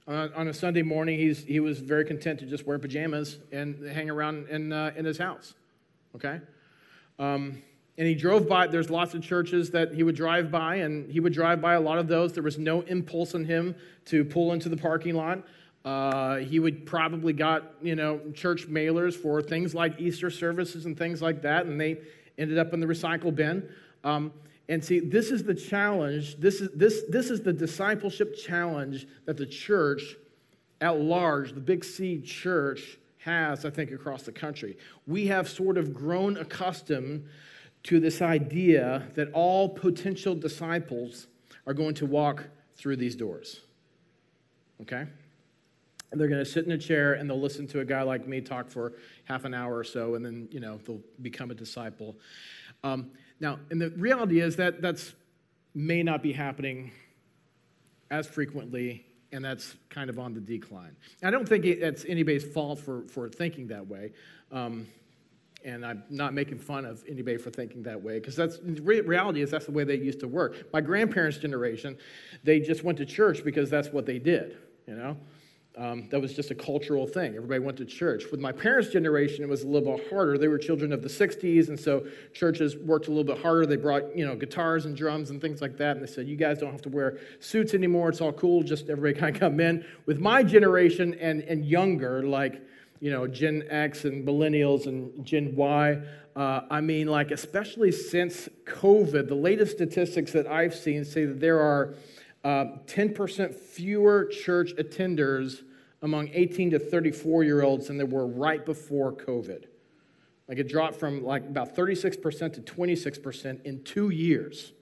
On, 0.08 0.32
on 0.34 0.48
a 0.48 0.54
Sunday 0.54 0.82
morning, 0.82 1.18
he's, 1.18 1.44
he 1.44 1.60
was 1.60 1.78
very 1.78 2.04
content 2.04 2.40
to 2.40 2.46
just 2.46 2.66
wear 2.66 2.78
pajamas 2.78 3.38
and 3.52 3.86
hang 3.86 4.10
around 4.10 4.48
in, 4.48 4.72
uh, 4.72 4.92
in 4.96 5.04
his 5.04 5.18
house. 5.18 5.54
Okay? 6.16 6.40
Um, 7.18 7.62
and 7.98 8.08
he 8.08 8.14
drove 8.14 8.48
by, 8.48 8.66
there's 8.66 8.90
lots 8.90 9.14
of 9.14 9.22
churches 9.22 9.70
that 9.70 9.94
he 9.94 10.02
would 10.02 10.16
drive 10.16 10.50
by, 10.50 10.76
and 10.76 11.10
he 11.10 11.20
would 11.20 11.32
drive 11.32 11.60
by 11.60 11.74
a 11.74 11.80
lot 11.80 11.98
of 11.98 12.08
those. 12.08 12.32
There 12.32 12.42
was 12.42 12.58
no 12.58 12.80
impulse 12.82 13.34
in 13.34 13.44
him 13.44 13.76
to 14.06 14.24
pull 14.24 14.52
into 14.52 14.68
the 14.68 14.76
parking 14.76 15.14
lot. 15.14 15.42
Uh, 15.84 16.36
he 16.36 16.58
would 16.58 16.86
probably 16.86 17.32
got, 17.32 17.74
you 17.82 17.94
know, 17.94 18.20
church 18.34 18.68
mailers 18.68 19.14
for 19.14 19.42
things 19.42 19.74
like 19.74 20.00
Easter 20.00 20.30
services 20.30 20.86
and 20.86 20.96
things 20.96 21.20
like 21.20 21.42
that, 21.42 21.66
and 21.66 21.80
they 21.80 21.98
ended 22.38 22.58
up 22.58 22.72
in 22.72 22.80
the 22.80 22.86
recycle 22.86 23.34
bin. 23.34 23.68
Um, 24.04 24.32
and 24.68 24.84
see, 24.84 25.00
this 25.00 25.30
is 25.30 25.42
the 25.42 25.54
challenge. 25.54 26.36
This 26.36 26.60
is, 26.60 26.70
this, 26.74 27.02
this 27.08 27.30
is 27.30 27.42
the 27.42 27.52
discipleship 27.52 28.36
challenge 28.36 29.06
that 29.26 29.36
the 29.36 29.46
church 29.46 30.16
at 30.80 30.98
large, 31.00 31.52
the 31.52 31.60
Big 31.60 31.84
C 31.84 32.20
church, 32.20 32.98
has, 33.18 33.64
I 33.64 33.70
think, 33.70 33.92
across 33.92 34.24
the 34.24 34.32
country. 34.32 34.76
We 35.06 35.26
have 35.28 35.48
sort 35.48 35.78
of 35.78 35.94
grown 35.94 36.36
accustomed 36.36 37.24
to 37.84 38.00
this 38.00 38.20
idea 38.20 39.08
that 39.14 39.30
all 39.32 39.68
potential 39.68 40.34
disciples 40.34 41.28
are 41.66 41.74
going 41.74 41.94
to 41.94 42.06
walk 42.06 42.44
through 42.76 42.96
these 42.96 43.14
doors. 43.14 43.60
Okay? 44.80 45.06
And 46.10 46.20
they're 46.20 46.28
going 46.28 46.44
to 46.44 46.50
sit 46.50 46.66
in 46.66 46.72
a 46.72 46.78
chair 46.78 47.14
and 47.14 47.30
they'll 47.30 47.40
listen 47.40 47.66
to 47.68 47.80
a 47.80 47.84
guy 47.84 48.02
like 48.02 48.26
me 48.26 48.40
talk 48.40 48.68
for 48.68 48.94
half 49.24 49.44
an 49.44 49.54
hour 49.54 49.76
or 49.76 49.84
so, 49.84 50.14
and 50.16 50.24
then, 50.24 50.48
you 50.50 50.60
know, 50.60 50.78
they'll 50.84 51.00
become 51.20 51.50
a 51.50 51.54
disciple. 51.54 52.16
Um, 52.84 53.10
now, 53.42 53.58
and 53.70 53.80
the 53.80 53.90
reality 53.90 54.40
is 54.40 54.56
that 54.56 54.80
that's 54.80 55.12
may 55.74 56.02
not 56.02 56.22
be 56.22 56.32
happening 56.32 56.92
as 58.10 58.26
frequently, 58.26 59.04
and 59.32 59.44
that's 59.44 59.74
kind 59.90 60.08
of 60.08 60.18
on 60.18 60.32
the 60.32 60.40
decline. 60.40 60.94
I 61.22 61.30
don't 61.30 61.48
think 61.48 61.64
it's 61.64 62.04
anybody's 62.04 62.44
fault 62.44 62.78
for, 62.78 63.02
for 63.08 63.28
thinking 63.28 63.66
that 63.68 63.86
way. 63.86 64.12
Um, 64.52 64.86
and 65.64 65.84
I'm 65.84 66.04
not 66.10 66.34
making 66.34 66.58
fun 66.58 66.84
of 66.84 67.02
anybody 67.08 67.36
for 67.36 67.50
thinking 67.50 67.82
that 67.84 68.00
way 68.00 68.18
because 68.18 68.36
that's 68.36 68.58
reality 68.60 69.42
is 69.42 69.50
that's 69.50 69.66
the 69.66 69.72
way 69.72 69.84
they 69.84 69.96
used 69.96 70.20
to 70.20 70.28
work. 70.28 70.72
My 70.72 70.80
grandparents' 70.80 71.38
generation, 71.38 71.96
they 72.44 72.60
just 72.60 72.84
went 72.84 72.98
to 72.98 73.06
church 73.06 73.44
because 73.44 73.70
that's 73.70 73.88
what 73.88 74.06
they 74.06 74.18
did. 74.18 74.56
You 74.86 74.96
know, 74.96 75.16
um, 75.78 76.06
that 76.10 76.20
was 76.20 76.34
just 76.34 76.50
a 76.50 76.54
cultural 76.54 77.06
thing. 77.06 77.34
Everybody 77.34 77.60
went 77.60 77.78
to 77.78 77.86
church. 77.86 78.24
With 78.30 78.40
my 78.40 78.52
parents' 78.52 78.90
generation, 78.90 79.42
it 79.42 79.48
was 79.48 79.62
a 79.62 79.66
little 79.66 79.96
bit 79.96 80.10
harder. 80.10 80.36
They 80.36 80.48
were 80.48 80.58
children 80.58 80.92
of 80.92 81.02
the 81.02 81.08
'60s, 81.08 81.68
and 81.68 81.80
so 81.80 82.06
churches 82.34 82.76
worked 82.76 83.08
a 83.08 83.10
little 83.10 83.24
bit 83.24 83.42
harder. 83.42 83.64
They 83.64 83.76
brought 83.76 84.14
you 84.14 84.26
know 84.26 84.36
guitars 84.36 84.84
and 84.84 84.94
drums 84.94 85.30
and 85.30 85.40
things 85.40 85.62
like 85.62 85.78
that, 85.78 85.96
and 85.96 86.06
they 86.06 86.10
said, 86.10 86.28
"You 86.28 86.36
guys 86.36 86.58
don't 86.58 86.72
have 86.72 86.82
to 86.82 86.90
wear 86.90 87.18
suits 87.40 87.72
anymore. 87.72 88.10
It's 88.10 88.20
all 88.20 88.32
cool. 88.32 88.62
Just 88.62 88.90
everybody 88.90 89.14
kind 89.20 89.34
of 89.34 89.40
come 89.40 89.60
in." 89.60 89.84
With 90.04 90.20
my 90.20 90.42
generation 90.42 91.14
and 91.14 91.40
and 91.42 91.64
younger, 91.64 92.22
like 92.22 92.60
you 93.00 93.10
know, 93.10 93.26
Gen 93.26 93.64
X 93.68 94.04
and 94.04 94.26
millennials 94.26 94.86
and 94.86 95.24
Gen 95.24 95.56
Y. 95.56 95.98
Uh, 96.36 96.60
I 96.70 96.80
mean, 96.80 97.08
like, 97.08 97.30
especially 97.30 97.90
since 97.92 98.48
COVID, 98.64 99.26
the 99.26 99.34
latest 99.34 99.72
statistics 99.72 100.32
that 100.32 100.46
I've 100.46 100.74
seen 100.74 101.04
say 101.04 101.24
that 101.24 101.40
there 101.40 101.60
are 101.60 101.94
uh, 102.44 102.64
10% 102.86 103.54
fewer 103.54 104.26
church 104.26 104.74
attenders 104.76 105.62
among 106.02 106.28
18 106.32 106.70
to 106.70 106.78
34 106.78 107.44
year 107.44 107.62
olds 107.62 107.86
than 107.86 107.96
there 107.96 108.06
were 108.06 108.26
right 108.26 108.64
before 108.64 109.12
COVID. 109.12 109.64
Like, 110.48 110.58
it 110.58 110.68
dropped 110.68 110.96
from 110.96 111.24
like 111.24 111.44
about 111.44 111.76
36% 111.76 112.52
to 112.54 112.60
26% 112.60 113.64
in 113.64 113.84
two 113.84 114.10
years. 114.10 114.72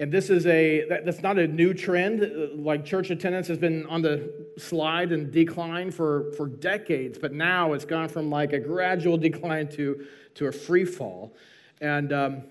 And 0.00 0.12
this 0.12 0.30
is 0.30 0.46
a, 0.46 0.84
that's 1.04 1.22
not 1.22 1.38
a 1.38 1.48
new 1.48 1.74
trend. 1.74 2.30
Like 2.54 2.84
church 2.84 3.10
attendance 3.10 3.48
has 3.48 3.58
been 3.58 3.84
on 3.86 4.00
the 4.00 4.32
slide 4.56 5.10
and 5.10 5.32
decline 5.32 5.90
for, 5.90 6.30
for 6.36 6.46
decades, 6.46 7.18
but 7.18 7.32
now 7.32 7.72
it's 7.72 7.84
gone 7.84 8.08
from 8.08 8.30
like 8.30 8.52
a 8.52 8.60
gradual 8.60 9.16
decline 9.28 9.68
to, 9.70 10.06
to 10.36 10.46
a 10.46 10.52
free 10.52 10.84
fall. 10.84 11.34
And 11.80 12.12
um, 12.12 12.42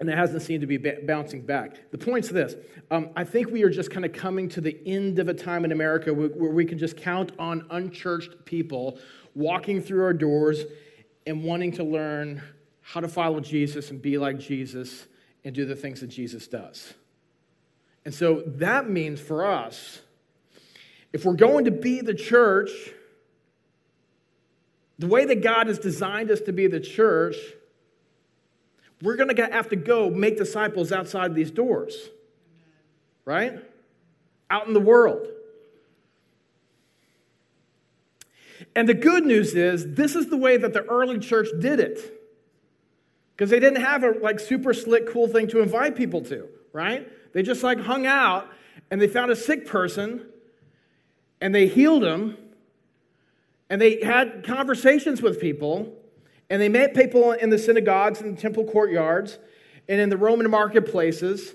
and 0.00 0.08
it 0.08 0.16
hasn't 0.16 0.42
seemed 0.42 0.60
to 0.60 0.66
be 0.66 0.78
bouncing 0.78 1.42
back. 1.42 1.90
The 1.90 1.98
point's 1.98 2.28
this 2.28 2.54
um, 2.90 3.10
I 3.16 3.24
think 3.24 3.50
we 3.50 3.62
are 3.62 3.70
just 3.70 3.90
kind 3.90 4.04
of 4.04 4.12
coming 4.12 4.48
to 4.50 4.60
the 4.60 4.76
end 4.86 5.18
of 5.18 5.28
a 5.28 5.34
time 5.34 5.64
in 5.64 5.72
America 5.72 6.12
where, 6.14 6.28
where 6.28 6.50
we 6.50 6.64
can 6.64 6.78
just 6.78 6.96
count 6.96 7.32
on 7.38 7.66
unchurched 7.70 8.44
people 8.44 8.98
walking 9.34 9.82
through 9.82 10.04
our 10.04 10.12
doors 10.12 10.64
and 11.26 11.44
wanting 11.44 11.72
to 11.72 11.84
learn 11.84 12.42
how 12.80 13.00
to 13.00 13.08
follow 13.08 13.40
Jesus 13.40 13.90
and 13.90 14.00
be 14.00 14.16
like 14.16 14.38
Jesus 14.38 15.06
and 15.44 15.54
do 15.54 15.66
the 15.66 15.76
things 15.76 16.00
that 16.00 16.08
Jesus 16.08 16.48
does. 16.48 16.94
And 18.04 18.14
so 18.14 18.42
that 18.46 18.88
means 18.88 19.20
for 19.20 19.44
us, 19.44 20.00
if 21.12 21.24
we're 21.24 21.34
going 21.34 21.66
to 21.66 21.70
be 21.70 22.00
the 22.00 22.14
church, 22.14 22.70
the 24.98 25.06
way 25.06 25.26
that 25.26 25.42
God 25.42 25.66
has 25.66 25.78
designed 25.78 26.30
us 26.30 26.40
to 26.42 26.52
be 26.52 26.66
the 26.66 26.80
church, 26.80 27.36
we're 29.02 29.16
going 29.16 29.34
to 29.34 29.46
have 29.46 29.68
to 29.68 29.76
go 29.76 30.10
make 30.10 30.36
disciples 30.36 30.92
outside 30.92 31.34
these 31.34 31.50
doors, 31.50 32.08
right? 33.24 33.58
Out 34.50 34.66
in 34.66 34.74
the 34.74 34.80
world. 34.80 35.26
And 38.74 38.88
the 38.88 38.94
good 38.94 39.24
news 39.24 39.54
is, 39.54 39.94
this 39.94 40.14
is 40.14 40.28
the 40.28 40.36
way 40.36 40.56
that 40.56 40.72
the 40.72 40.84
early 40.84 41.18
church 41.18 41.48
did 41.60 41.80
it. 41.80 42.14
Because 43.36 43.50
they 43.50 43.60
didn't 43.60 43.82
have 43.82 44.02
a 44.02 44.10
like 44.20 44.40
super 44.40 44.74
slick, 44.74 45.08
cool 45.08 45.28
thing 45.28 45.46
to 45.48 45.60
invite 45.60 45.94
people 45.94 46.22
to, 46.22 46.48
right? 46.72 47.08
They 47.32 47.42
just 47.42 47.62
like 47.62 47.78
hung 47.78 48.04
out 48.04 48.48
and 48.90 49.00
they 49.00 49.06
found 49.06 49.30
a 49.30 49.36
sick 49.36 49.66
person 49.66 50.26
and 51.40 51.54
they 51.54 51.68
healed 51.68 52.02
them 52.02 52.36
and 53.70 53.80
they 53.80 54.02
had 54.02 54.44
conversations 54.44 55.22
with 55.22 55.40
people 55.40 55.94
and 56.50 56.62
they 56.62 56.68
met 56.68 56.94
people 56.94 57.32
in 57.32 57.50
the 57.50 57.58
synagogues 57.58 58.20
and 58.20 58.36
the 58.36 58.40
temple 58.40 58.64
courtyards 58.64 59.38
and 59.88 60.00
in 60.00 60.08
the 60.08 60.16
Roman 60.16 60.50
marketplaces. 60.50 61.54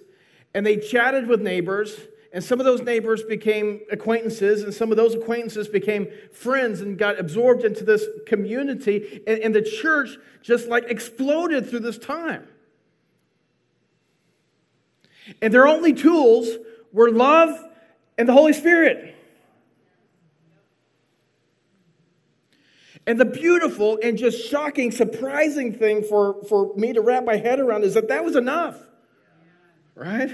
And 0.53 0.65
they 0.65 0.77
chatted 0.77 1.27
with 1.27 1.41
neighbors. 1.41 1.99
And 2.31 2.43
some 2.43 2.59
of 2.59 2.65
those 2.65 2.81
neighbors 2.81 3.21
became 3.23 3.81
acquaintances, 3.91 4.63
and 4.63 4.73
some 4.73 4.89
of 4.89 4.97
those 4.97 5.13
acquaintances 5.13 5.67
became 5.67 6.07
friends 6.31 6.81
and 6.81 6.97
got 6.97 7.19
absorbed 7.19 7.63
into 7.63 7.83
this 7.83 8.05
community. 8.25 9.21
And, 9.27 9.39
and 9.39 9.55
the 9.55 9.61
church 9.61 10.17
just 10.41 10.67
like 10.67 10.85
exploded 10.89 11.69
through 11.69 11.81
this 11.81 11.99
time. 11.99 12.47
And 15.41 15.53
their 15.53 15.67
only 15.67 15.93
tools 15.93 16.49
were 16.91 17.11
love 17.11 17.49
and 18.17 18.27
the 18.27 18.33
Holy 18.33 18.53
Spirit. 18.53 19.15
And 23.05 23.19
the 23.19 23.25
beautiful 23.25 23.99
and 24.01 24.17
just 24.17 24.49
shocking, 24.49 24.91
surprising 24.91 25.73
thing 25.73 26.03
for, 26.03 26.41
for 26.45 26.73
me 26.75 26.93
to 26.93 27.01
wrap 27.01 27.25
my 27.25 27.35
head 27.35 27.59
around 27.59 27.83
is 27.83 27.95
that 27.95 28.07
that 28.07 28.23
was 28.23 28.35
enough. 28.35 28.79
Right? 29.95 30.31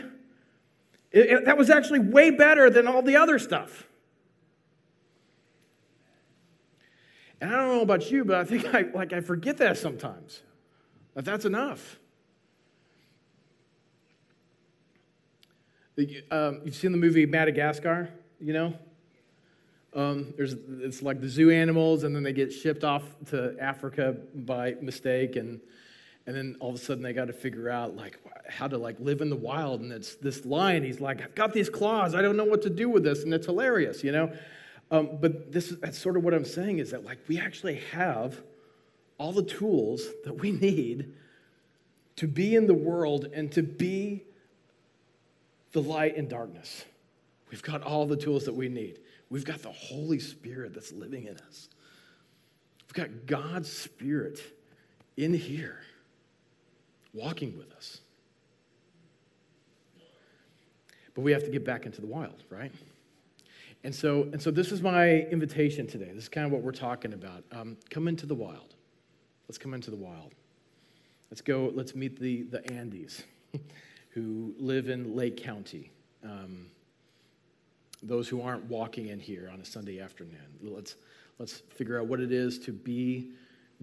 It, 1.11 1.25
it, 1.25 1.45
that 1.45 1.57
was 1.57 1.69
actually 1.69 1.99
way 1.99 2.29
better 2.29 2.69
than 2.69 2.87
all 2.87 3.01
the 3.01 3.15
other 3.15 3.39
stuff. 3.39 3.87
And 7.41 7.51
I 7.51 7.55
don't 7.57 7.75
know 7.75 7.81
about 7.81 8.11
you, 8.11 8.23
but 8.25 8.35
I 8.35 8.43
think 8.43 8.73
I, 8.73 8.81
like, 8.93 9.13
I 9.13 9.21
forget 9.21 9.57
that 9.57 9.77
sometimes. 9.77 10.43
That 11.15 11.25
that's 11.25 11.45
enough. 11.45 11.99
Um, 16.31 16.61
you've 16.63 16.75
seen 16.75 16.91
the 16.91 16.97
movie 16.97 17.25
Madagascar, 17.25 18.09
you 18.39 18.53
know? 18.53 18.73
Um, 19.93 20.33
there's, 20.37 20.55
it's 20.81 21.01
like 21.01 21.19
the 21.19 21.29
zoo 21.29 21.49
animals, 21.49 22.03
and 22.03 22.15
then 22.15 22.23
they 22.23 22.33
get 22.33 22.53
shipped 22.53 22.83
off 22.83 23.03
to 23.27 23.55
Africa 23.59 24.15
by 24.35 24.75
mistake, 24.81 25.35
and, 25.35 25.59
and 26.27 26.35
then 26.35 26.55
all 26.59 26.69
of 26.69 26.75
a 26.75 26.77
sudden 26.77 27.03
they 27.03 27.13
got 27.13 27.25
to 27.25 27.33
figure 27.33 27.69
out 27.69 27.95
like 27.95 28.19
how 28.47 28.67
to 28.67 28.77
like 28.77 28.99
live 28.99 29.21
in 29.21 29.29
the 29.29 29.35
wild. 29.35 29.81
And 29.81 29.91
it's 29.91 30.15
this 30.15 30.45
lion. 30.45 30.83
He's 30.83 30.99
like, 30.99 31.21
I've 31.21 31.35
got 31.35 31.53
these 31.53 31.69
claws. 31.69 32.13
I 32.13 32.21
don't 32.21 32.37
know 32.37 32.45
what 32.45 32.61
to 32.63 32.69
do 32.69 32.89
with 32.89 33.03
this, 33.03 33.23
and 33.23 33.33
it's 33.33 33.47
hilarious, 33.47 34.03
you 34.03 34.11
know. 34.11 34.31
Um, 34.91 35.17
but 35.19 35.51
this 35.51 35.71
is 35.71 35.79
that's 35.79 35.97
sort 35.97 36.17
of 36.17 36.23
what 36.23 36.33
I'm 36.33 36.45
saying 36.45 36.79
is 36.79 36.91
that 36.91 37.05
like 37.05 37.19
we 37.27 37.39
actually 37.39 37.75
have 37.91 38.41
all 39.17 39.31
the 39.31 39.43
tools 39.43 40.07
that 40.23 40.33
we 40.39 40.51
need 40.51 41.13
to 42.15 42.27
be 42.27 42.55
in 42.55 42.67
the 42.67 42.73
world 42.73 43.27
and 43.33 43.51
to 43.51 43.63
be 43.63 44.23
the 45.71 45.81
light 45.81 46.15
in 46.15 46.27
darkness. 46.27 46.83
We've 47.49 47.63
got 47.63 47.81
all 47.83 48.05
the 48.05 48.15
tools 48.15 48.45
that 48.45 48.53
we 48.53 48.69
need. 48.69 48.99
We've 49.29 49.45
got 49.45 49.61
the 49.61 49.71
Holy 49.71 50.19
Spirit 50.19 50.73
that's 50.73 50.91
living 50.91 51.25
in 51.25 51.37
us. 51.37 51.69
We've 52.87 52.93
got 52.93 53.25
God's 53.25 53.71
Spirit 53.71 54.39
in 55.17 55.33
here 55.33 55.79
walking 57.13 57.57
with 57.57 57.71
us. 57.73 58.01
But 61.13 61.21
we 61.21 61.31
have 61.31 61.43
to 61.43 61.49
get 61.49 61.65
back 61.65 61.85
into 61.85 62.01
the 62.01 62.07
wild, 62.07 62.43
right? 62.49 62.71
And 63.83 63.93
so, 63.93 64.23
and 64.31 64.41
so 64.41 64.51
this 64.51 64.71
is 64.71 64.81
my 64.81 65.21
invitation 65.31 65.87
today. 65.87 66.11
This 66.13 66.23
is 66.23 66.29
kind 66.29 66.45
of 66.45 66.51
what 66.51 66.61
we're 66.61 66.71
talking 66.71 67.13
about. 67.13 67.43
Um, 67.51 67.77
come 67.89 68.07
into 68.07 68.25
the 68.25 68.35
wild. 68.35 68.75
Let's 69.47 69.57
come 69.57 69.73
into 69.73 69.89
the 69.89 69.97
wild. 69.97 70.33
Let's 71.31 71.41
go, 71.41 71.71
let's 71.73 71.95
meet 71.95 72.19
the, 72.19 72.43
the 72.43 72.59
Andys 72.59 73.23
who 74.09 74.53
live 74.57 74.89
in 74.89 75.15
Lake 75.15 75.37
County. 75.37 75.91
Um, 76.23 76.67
those 78.01 78.27
who 78.27 78.41
aren't 78.41 78.65
walking 78.65 79.07
in 79.07 79.19
here 79.19 79.49
on 79.51 79.59
a 79.59 79.65
Sunday 79.65 79.99
afternoon. 79.99 80.37
Let's, 80.61 80.95
let's 81.37 81.53
figure 81.53 81.99
out 81.99 82.07
what 82.07 82.19
it 82.19 82.31
is 82.31 82.59
to 82.59 82.71
be 82.71 83.31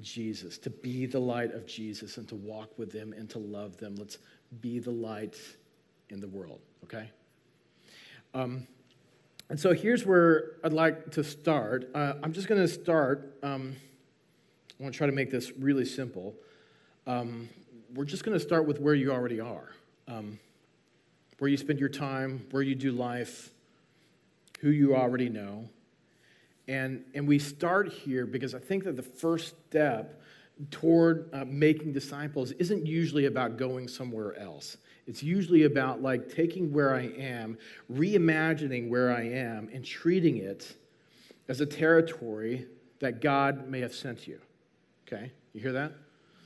Jesus, 0.00 0.58
to 0.58 0.70
be 0.70 1.06
the 1.06 1.18
light 1.18 1.52
of 1.54 1.66
Jesus, 1.66 2.18
and 2.18 2.28
to 2.28 2.34
walk 2.34 2.78
with 2.78 2.92
them 2.92 3.12
and 3.12 3.28
to 3.30 3.38
love 3.38 3.76
them. 3.78 3.96
Let's 3.96 4.18
be 4.60 4.78
the 4.78 4.90
light 4.90 5.36
in 6.10 6.20
the 6.20 6.28
world, 6.28 6.60
okay? 6.84 7.10
Um, 8.34 8.66
and 9.48 9.58
so 9.58 9.72
here's 9.72 10.04
where 10.04 10.52
I'd 10.64 10.72
like 10.72 11.12
to 11.12 11.24
start. 11.24 11.88
Uh, 11.94 12.14
I'm 12.22 12.32
just 12.32 12.48
going 12.48 12.60
to 12.60 12.68
start. 12.68 13.38
Um, 13.42 13.76
I 14.78 14.82
want 14.82 14.94
to 14.94 14.98
try 14.98 15.06
to 15.06 15.12
make 15.12 15.30
this 15.30 15.52
really 15.58 15.84
simple. 15.84 16.34
Um, 17.06 17.48
we're 17.94 18.04
just 18.04 18.24
going 18.24 18.36
to 18.36 18.44
start 18.44 18.66
with 18.66 18.80
where 18.80 18.94
you 18.94 19.12
already 19.12 19.40
are, 19.40 19.70
um, 20.08 20.38
where 21.38 21.48
you 21.48 21.56
spend 21.56 21.78
your 21.78 21.88
time, 21.88 22.44
where 22.50 22.62
you 22.62 22.74
do 22.74 22.92
life, 22.92 23.50
who 24.60 24.70
you 24.70 24.96
already 24.96 25.28
know. 25.28 25.68
And, 26.68 27.04
and 27.14 27.28
we 27.28 27.38
start 27.38 27.88
here 27.88 28.26
because 28.26 28.54
I 28.54 28.58
think 28.58 28.84
that 28.84 28.96
the 28.96 29.02
first 29.02 29.54
step 29.68 30.20
toward 30.70 31.28
uh, 31.32 31.44
making 31.46 31.92
disciples 31.92 32.52
isn't 32.52 32.86
usually 32.86 33.26
about 33.26 33.56
going 33.56 33.88
somewhere 33.88 34.36
else. 34.38 34.78
It's 35.06 35.22
usually 35.22 35.64
about 35.64 36.02
like 36.02 36.34
taking 36.34 36.72
where 36.72 36.94
I 36.94 37.02
am, 37.02 37.58
reimagining 37.92 38.88
where 38.88 39.14
I 39.14 39.22
am, 39.22 39.68
and 39.72 39.84
treating 39.84 40.38
it 40.38 40.74
as 41.48 41.60
a 41.60 41.66
territory 41.66 42.66
that 42.98 43.20
God 43.20 43.68
may 43.68 43.80
have 43.80 43.94
sent 43.94 44.26
you. 44.26 44.40
Okay? 45.06 45.30
You 45.52 45.60
hear 45.60 45.72
that? 45.72 45.92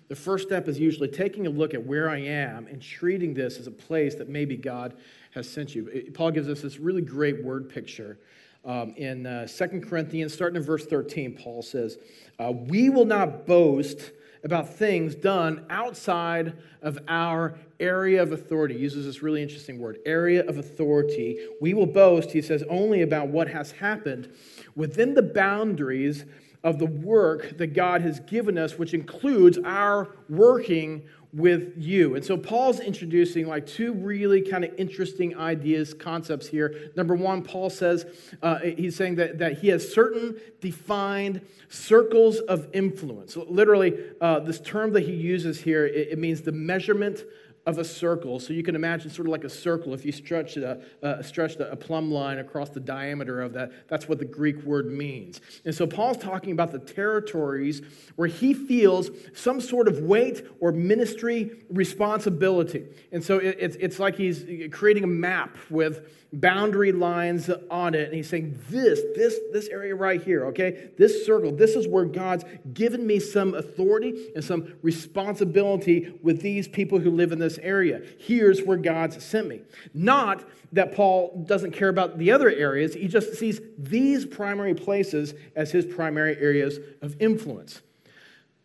The 0.08 0.16
first 0.16 0.48
step 0.48 0.66
is 0.66 0.78
usually 0.78 1.08
taking 1.08 1.46
a 1.46 1.50
look 1.50 1.72
at 1.72 1.86
where 1.86 2.10
I 2.10 2.18
am 2.18 2.66
and 2.66 2.82
treating 2.82 3.32
this 3.32 3.58
as 3.58 3.68
a 3.68 3.70
place 3.70 4.16
that 4.16 4.28
maybe 4.28 4.56
God 4.56 4.94
has 5.30 5.48
sent 5.48 5.74
you. 5.74 6.10
Paul 6.14 6.30
gives 6.30 6.48
us 6.48 6.60
this 6.60 6.78
really 6.78 7.02
great 7.02 7.44
word 7.44 7.68
picture. 7.68 8.18
Um, 8.64 8.92
in 8.96 9.26
uh, 9.26 9.46
2 9.46 9.80
Corinthians, 9.80 10.34
starting 10.34 10.56
in 10.56 10.62
verse 10.62 10.84
13, 10.86 11.34
Paul 11.34 11.62
says, 11.62 11.98
uh, 12.38 12.52
We 12.52 12.90
will 12.90 13.06
not 13.06 13.46
boast 13.46 14.10
about 14.44 14.68
things 14.68 15.14
done 15.14 15.64
outside 15.70 16.56
of 16.82 16.98
our 17.08 17.58
area 17.78 18.22
of 18.22 18.32
authority. 18.32 18.74
He 18.74 18.80
uses 18.80 19.06
this 19.06 19.22
really 19.22 19.42
interesting 19.42 19.78
word, 19.78 19.98
area 20.06 20.46
of 20.46 20.58
authority. 20.58 21.38
We 21.60 21.74
will 21.74 21.86
boast, 21.86 22.30
he 22.32 22.42
says, 22.42 22.64
only 22.68 23.02
about 23.02 23.28
what 23.28 23.48
has 23.48 23.72
happened 23.72 24.32
within 24.74 25.14
the 25.14 25.22
boundaries 25.22 26.24
of 26.62 26.78
the 26.78 26.86
work 26.86 27.56
that 27.58 27.68
God 27.68 28.02
has 28.02 28.20
given 28.20 28.58
us, 28.58 28.78
which 28.78 28.92
includes 28.92 29.58
our 29.64 30.14
working 30.28 31.02
with 31.32 31.74
you. 31.76 32.16
And 32.16 32.24
so 32.24 32.36
Paul's 32.36 32.80
introducing 32.80 33.46
like 33.46 33.66
two 33.66 33.92
really 33.92 34.42
kind 34.42 34.64
of 34.64 34.72
interesting 34.78 35.36
ideas, 35.36 35.94
concepts 35.94 36.48
here. 36.48 36.90
Number 36.96 37.14
one, 37.14 37.42
Paul 37.42 37.70
says, 37.70 38.04
uh, 38.42 38.58
he's 38.58 38.96
saying 38.96 39.14
that, 39.16 39.38
that 39.38 39.58
he 39.58 39.68
has 39.68 39.92
certain 39.92 40.36
defined 40.60 41.40
circles 41.68 42.40
of 42.40 42.68
influence. 42.72 43.36
Literally, 43.36 43.96
uh, 44.20 44.40
this 44.40 44.60
term 44.60 44.92
that 44.94 45.04
he 45.04 45.12
uses 45.12 45.60
here, 45.60 45.86
it, 45.86 46.08
it 46.12 46.18
means 46.18 46.40
the 46.40 46.52
measurement 46.52 47.22
of 47.70 47.78
a 47.78 47.84
circle. 47.84 48.38
So 48.38 48.52
you 48.52 48.62
can 48.62 48.74
imagine 48.74 49.10
sort 49.10 49.26
of 49.26 49.32
like 49.32 49.44
a 49.44 49.48
circle. 49.48 49.94
If 49.94 50.04
you 50.04 50.12
stretch 50.12 50.56
a, 50.58 50.80
uh, 51.02 51.22
stretched 51.22 51.60
a 51.60 51.76
plumb 51.76 52.10
line 52.10 52.38
across 52.38 52.68
the 52.70 52.80
diameter 52.80 53.40
of 53.40 53.54
that, 53.54 53.88
that's 53.88 54.08
what 54.08 54.18
the 54.18 54.24
Greek 54.26 54.62
word 54.64 54.86
means. 54.86 55.40
And 55.64 55.74
so 55.74 55.86
Paul's 55.86 56.18
talking 56.18 56.52
about 56.52 56.72
the 56.72 56.78
territories 56.78 57.80
where 58.16 58.28
he 58.28 58.52
feels 58.52 59.10
some 59.32 59.60
sort 59.60 59.88
of 59.88 60.00
weight 60.00 60.46
or 60.60 60.72
ministry 60.72 61.50
responsibility. 61.70 62.86
And 63.12 63.24
so 63.24 63.38
it, 63.38 63.56
it's, 63.58 63.76
it's 63.76 63.98
like 63.98 64.16
he's 64.16 64.44
creating 64.70 65.04
a 65.04 65.08
map 65.08 65.56
with 65.70 66.19
boundary 66.32 66.92
lines 66.92 67.50
on 67.70 67.94
it 67.94 68.06
and 68.06 68.14
he's 68.14 68.28
saying 68.28 68.56
this 68.68 69.00
this 69.16 69.36
this 69.52 69.66
area 69.68 69.94
right 69.94 70.22
here 70.22 70.46
okay 70.46 70.90
this 70.96 71.26
circle 71.26 71.50
this 71.50 71.74
is 71.74 71.88
where 71.88 72.04
god's 72.04 72.44
given 72.72 73.04
me 73.04 73.18
some 73.18 73.54
authority 73.54 74.30
and 74.34 74.44
some 74.44 74.72
responsibility 74.82 76.12
with 76.22 76.40
these 76.40 76.68
people 76.68 76.98
who 76.98 77.10
live 77.10 77.32
in 77.32 77.38
this 77.38 77.58
area. 77.58 78.02
Here's 78.18 78.62
where 78.62 78.76
God's 78.76 79.22
sent 79.24 79.48
me. 79.48 79.62
Not 79.94 80.44
that 80.72 80.94
Paul 80.94 81.44
doesn't 81.46 81.72
care 81.72 81.88
about 81.88 82.18
the 82.18 82.30
other 82.30 82.50
areas, 82.50 82.94
he 82.94 83.08
just 83.08 83.34
sees 83.34 83.60
these 83.76 84.24
primary 84.24 84.74
places 84.74 85.34
as 85.56 85.72
his 85.72 85.84
primary 85.84 86.36
areas 86.38 86.78
of 87.02 87.16
influence. 87.20 87.80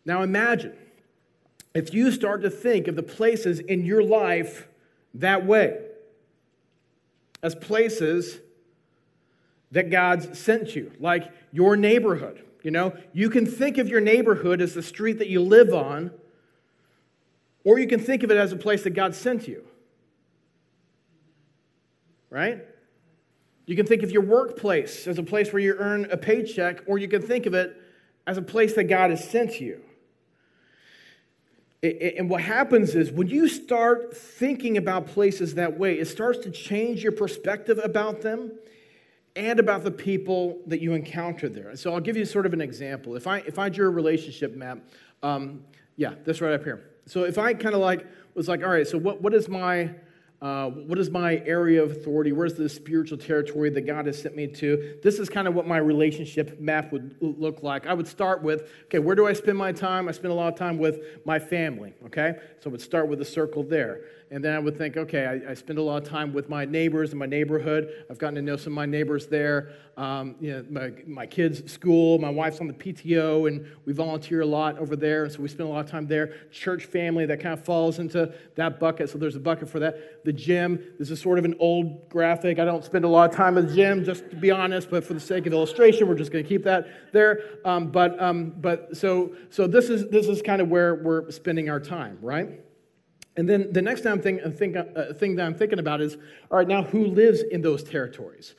Now 0.04 0.22
imagine 0.22 0.76
if 1.74 1.92
you 1.92 2.10
start 2.10 2.42
to 2.42 2.50
think 2.50 2.88
of 2.88 2.96
the 2.96 3.02
places 3.02 3.60
in 3.60 3.84
your 3.84 4.02
life 4.02 4.68
that 5.14 5.44
way, 5.44 5.85
as 7.42 7.54
places 7.54 8.38
that 9.72 9.90
God's 9.90 10.38
sent 10.38 10.74
you, 10.74 10.92
like 10.98 11.30
your 11.52 11.76
neighborhood. 11.76 12.42
You 12.62 12.70
know, 12.70 12.96
you 13.12 13.30
can 13.30 13.46
think 13.46 13.78
of 13.78 13.88
your 13.88 14.00
neighborhood 14.00 14.60
as 14.60 14.74
the 14.74 14.82
street 14.82 15.18
that 15.18 15.28
you 15.28 15.40
live 15.40 15.72
on, 15.72 16.10
or 17.64 17.78
you 17.78 17.86
can 17.86 18.00
think 18.00 18.22
of 18.22 18.30
it 18.30 18.36
as 18.36 18.52
a 18.52 18.56
place 18.56 18.82
that 18.84 18.90
God 18.90 19.14
sent 19.14 19.46
you. 19.46 19.64
Right? 22.30 22.64
You 23.66 23.76
can 23.76 23.86
think 23.86 24.02
of 24.02 24.10
your 24.10 24.22
workplace 24.22 25.06
as 25.06 25.18
a 25.18 25.22
place 25.22 25.52
where 25.52 25.60
you 25.60 25.74
earn 25.78 26.06
a 26.10 26.16
paycheck, 26.16 26.82
or 26.86 26.98
you 26.98 27.08
can 27.08 27.22
think 27.22 27.46
of 27.46 27.54
it 27.54 27.76
as 28.26 28.38
a 28.38 28.42
place 28.42 28.74
that 28.74 28.84
God 28.84 29.10
has 29.10 29.28
sent 29.28 29.60
you. 29.60 29.80
And 32.18 32.30
what 32.30 32.40
happens 32.40 32.94
is 32.94 33.10
when 33.10 33.28
you 33.28 33.48
start 33.48 34.16
thinking 34.16 34.76
about 34.76 35.06
places 35.06 35.54
that 35.54 35.78
way, 35.78 35.98
it 35.98 36.06
starts 36.06 36.38
to 36.40 36.50
change 36.50 37.02
your 37.02 37.12
perspective 37.12 37.80
about 37.82 38.22
them 38.22 38.52
and 39.34 39.60
about 39.60 39.84
the 39.84 39.90
people 39.90 40.58
that 40.66 40.80
you 40.80 40.94
encounter 40.94 41.48
there. 41.48 41.76
So 41.76 41.92
I'll 41.92 42.00
give 42.00 42.16
you 42.16 42.24
sort 42.24 42.46
of 42.46 42.52
an 42.52 42.60
example. 42.60 43.16
If 43.16 43.26
I 43.26 43.38
if 43.38 43.58
I 43.58 43.68
drew 43.68 43.86
a 43.86 43.90
relationship 43.90 44.56
map, 44.56 44.78
um, 45.22 45.64
yeah, 45.96 46.14
this 46.24 46.40
right 46.40 46.54
up 46.54 46.64
here. 46.64 46.90
So 47.06 47.24
if 47.24 47.38
I 47.38 47.54
kind 47.54 47.74
of 47.74 47.80
like 47.80 48.06
was 48.34 48.48
like, 48.48 48.62
all 48.62 48.70
right, 48.70 48.86
so 48.86 48.98
what 48.98 49.20
what 49.22 49.34
is 49.34 49.48
my 49.48 49.90
uh, 50.46 50.70
what 50.70 50.96
is 50.96 51.10
my 51.10 51.42
area 51.44 51.82
of 51.82 51.90
authority? 51.90 52.30
Where's 52.30 52.54
the 52.54 52.68
spiritual 52.68 53.18
territory 53.18 53.68
that 53.70 53.80
God 53.80 54.06
has 54.06 54.22
sent 54.22 54.36
me 54.36 54.46
to? 54.46 54.96
This 55.02 55.18
is 55.18 55.28
kind 55.28 55.48
of 55.48 55.54
what 55.54 55.66
my 55.66 55.78
relationship 55.78 56.60
map 56.60 56.92
would 56.92 57.16
look 57.20 57.64
like. 57.64 57.88
I 57.88 57.94
would 57.94 58.06
start 58.06 58.44
with, 58.44 58.70
okay, 58.84 59.00
where 59.00 59.16
do 59.16 59.26
I 59.26 59.32
spend 59.32 59.58
my 59.58 59.72
time? 59.72 60.08
I 60.08 60.12
spend 60.12 60.30
a 60.30 60.36
lot 60.36 60.52
of 60.52 60.56
time 60.56 60.78
with 60.78 61.00
my 61.24 61.40
family, 61.40 61.94
okay? 62.06 62.36
So 62.60 62.70
I 62.70 62.72
would 62.72 62.80
start 62.80 63.08
with 63.08 63.20
a 63.20 63.24
circle 63.24 63.64
there. 63.64 64.02
And 64.30 64.44
then 64.44 64.54
I 64.54 64.58
would 64.58 64.76
think, 64.76 64.96
okay, 64.96 65.26
I, 65.46 65.52
I, 65.52 65.54
spend 65.54 65.78
a 65.78 65.82
lot 65.82 66.02
of 66.02 66.08
time 66.08 66.32
with 66.32 66.48
my 66.48 66.64
neighbors 66.64 67.12
in 67.12 67.18
my 67.18 67.26
neighborhood. 67.26 68.04
I've 68.10 68.18
gotten 68.18 68.34
to 68.34 68.42
know 68.42 68.56
some 68.56 68.72
of 68.72 68.76
my 68.76 68.86
neighbors 68.86 69.28
there. 69.28 69.70
Um, 69.96 70.34
you 70.40 70.52
know, 70.52 70.64
my, 70.68 70.92
my 71.06 71.26
kids' 71.26 71.72
school, 71.72 72.18
my 72.18 72.28
wife's 72.28 72.60
on 72.60 72.66
the 72.66 72.72
PTO, 72.74 73.46
and 73.46 73.64
we 73.84 73.92
volunteer 73.92 74.40
a 74.40 74.46
lot 74.46 74.78
over 74.78 74.96
there. 74.96 75.24
And 75.24 75.32
so 75.32 75.40
we 75.40 75.48
spend 75.48 75.68
a 75.68 75.72
lot 75.72 75.84
of 75.84 75.90
time 75.90 76.08
there. 76.08 76.34
Church 76.50 76.86
family, 76.86 77.24
that 77.26 77.38
kind 77.38 77.56
of 77.56 77.64
falls 77.64 78.00
into 78.00 78.34
that 78.56 78.80
bucket. 78.80 79.10
So 79.10 79.16
there's 79.16 79.36
a 79.36 79.40
bucket 79.40 79.68
for 79.68 79.78
that. 79.78 80.24
The 80.24 80.32
gym, 80.32 80.82
this 80.98 81.10
is 81.12 81.20
sort 81.20 81.38
of 81.38 81.44
an 81.44 81.54
old 81.60 82.08
graphic. 82.08 82.58
I 82.58 82.64
don't 82.64 82.84
spend 82.84 83.04
a 83.04 83.08
lot 83.08 83.30
of 83.30 83.36
time 83.36 83.56
at 83.56 83.68
the 83.68 83.74
gym, 83.74 84.04
just 84.04 84.28
to 84.30 84.36
be 84.36 84.50
honest, 84.50 84.90
but 84.90 85.04
for 85.04 85.14
the 85.14 85.20
sake 85.20 85.46
of 85.46 85.52
illustration, 85.52 86.08
we're 86.08 86.16
just 86.16 86.32
going 86.32 86.42
to 86.42 86.48
keep 86.48 86.64
that 86.64 87.12
there. 87.12 87.42
Um, 87.64 87.92
but 87.92 88.20
um, 88.20 88.54
but 88.56 88.96
so, 88.96 89.34
so 89.50 89.68
this, 89.68 89.88
is, 89.88 90.08
this 90.08 90.26
is 90.26 90.42
kind 90.42 90.60
of 90.60 90.68
where 90.68 90.96
we're 90.96 91.30
spending 91.30 91.70
our 91.70 91.80
time, 91.80 92.18
right? 92.20 92.65
And 93.36 93.48
then 93.48 93.72
the 93.72 93.82
next 93.82 94.02
thing, 94.02 94.40
uh, 94.42 94.50
thing, 94.50 94.76
uh, 94.76 95.12
thing 95.14 95.36
that 95.36 95.46
I'm 95.46 95.54
thinking 95.54 95.78
about 95.78 96.00
is 96.00 96.16
all 96.50 96.58
right, 96.58 96.66
now 96.66 96.82
who 96.82 97.06
lives 97.06 97.42
in 97.42 97.60
those 97.60 97.82
territories? 97.82 98.54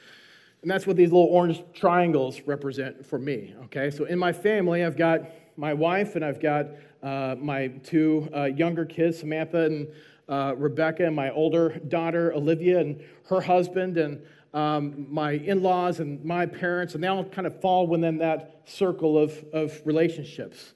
And 0.62 0.70
that's 0.70 0.86
what 0.86 0.98
these 0.98 1.12
little 1.12 1.28
orange 1.28 1.64
triangles 1.74 2.42
represent 2.42 3.06
for 3.06 3.18
me, 3.18 3.56
okay? 3.66 3.90
So 3.90 4.06
in 4.06 4.20
my 4.20 4.34
family, 4.34 4.84
I've 4.84 4.98
got 4.98 5.22
my 5.56 5.74
wife 5.74 6.16
and 6.16 6.24
I've 6.24 6.40
got 6.40 6.68
uh, 7.02 7.36
my 7.40 7.68
two 7.68 8.30
uh, 8.36 8.44
younger 8.46 8.86
kids, 8.86 9.20
Samantha 9.20 9.66
and 9.66 9.88
uh, 10.30 10.54
Rebecca, 10.58 11.06
and 11.06 11.16
my 11.16 11.32
older 11.32 11.80
daughter, 11.88 12.34
Olivia, 12.34 12.80
and 12.80 13.02
her 13.30 13.42
husband, 13.42 13.98
and 13.98 14.22
um, 14.54 15.08
my 15.10 15.32
in 15.32 15.62
laws 15.62 16.00
and 16.00 16.24
my 16.26 16.46
parents, 16.46 16.96
and 16.96 17.04
they 17.04 17.08
all 17.08 17.24
kind 17.24 17.48
of 17.48 17.62
fall 17.62 17.88
within 17.88 18.18
that 18.18 18.62
circle 18.66 19.18
of, 19.18 19.32
of 19.54 19.80
relationships. 19.86 20.74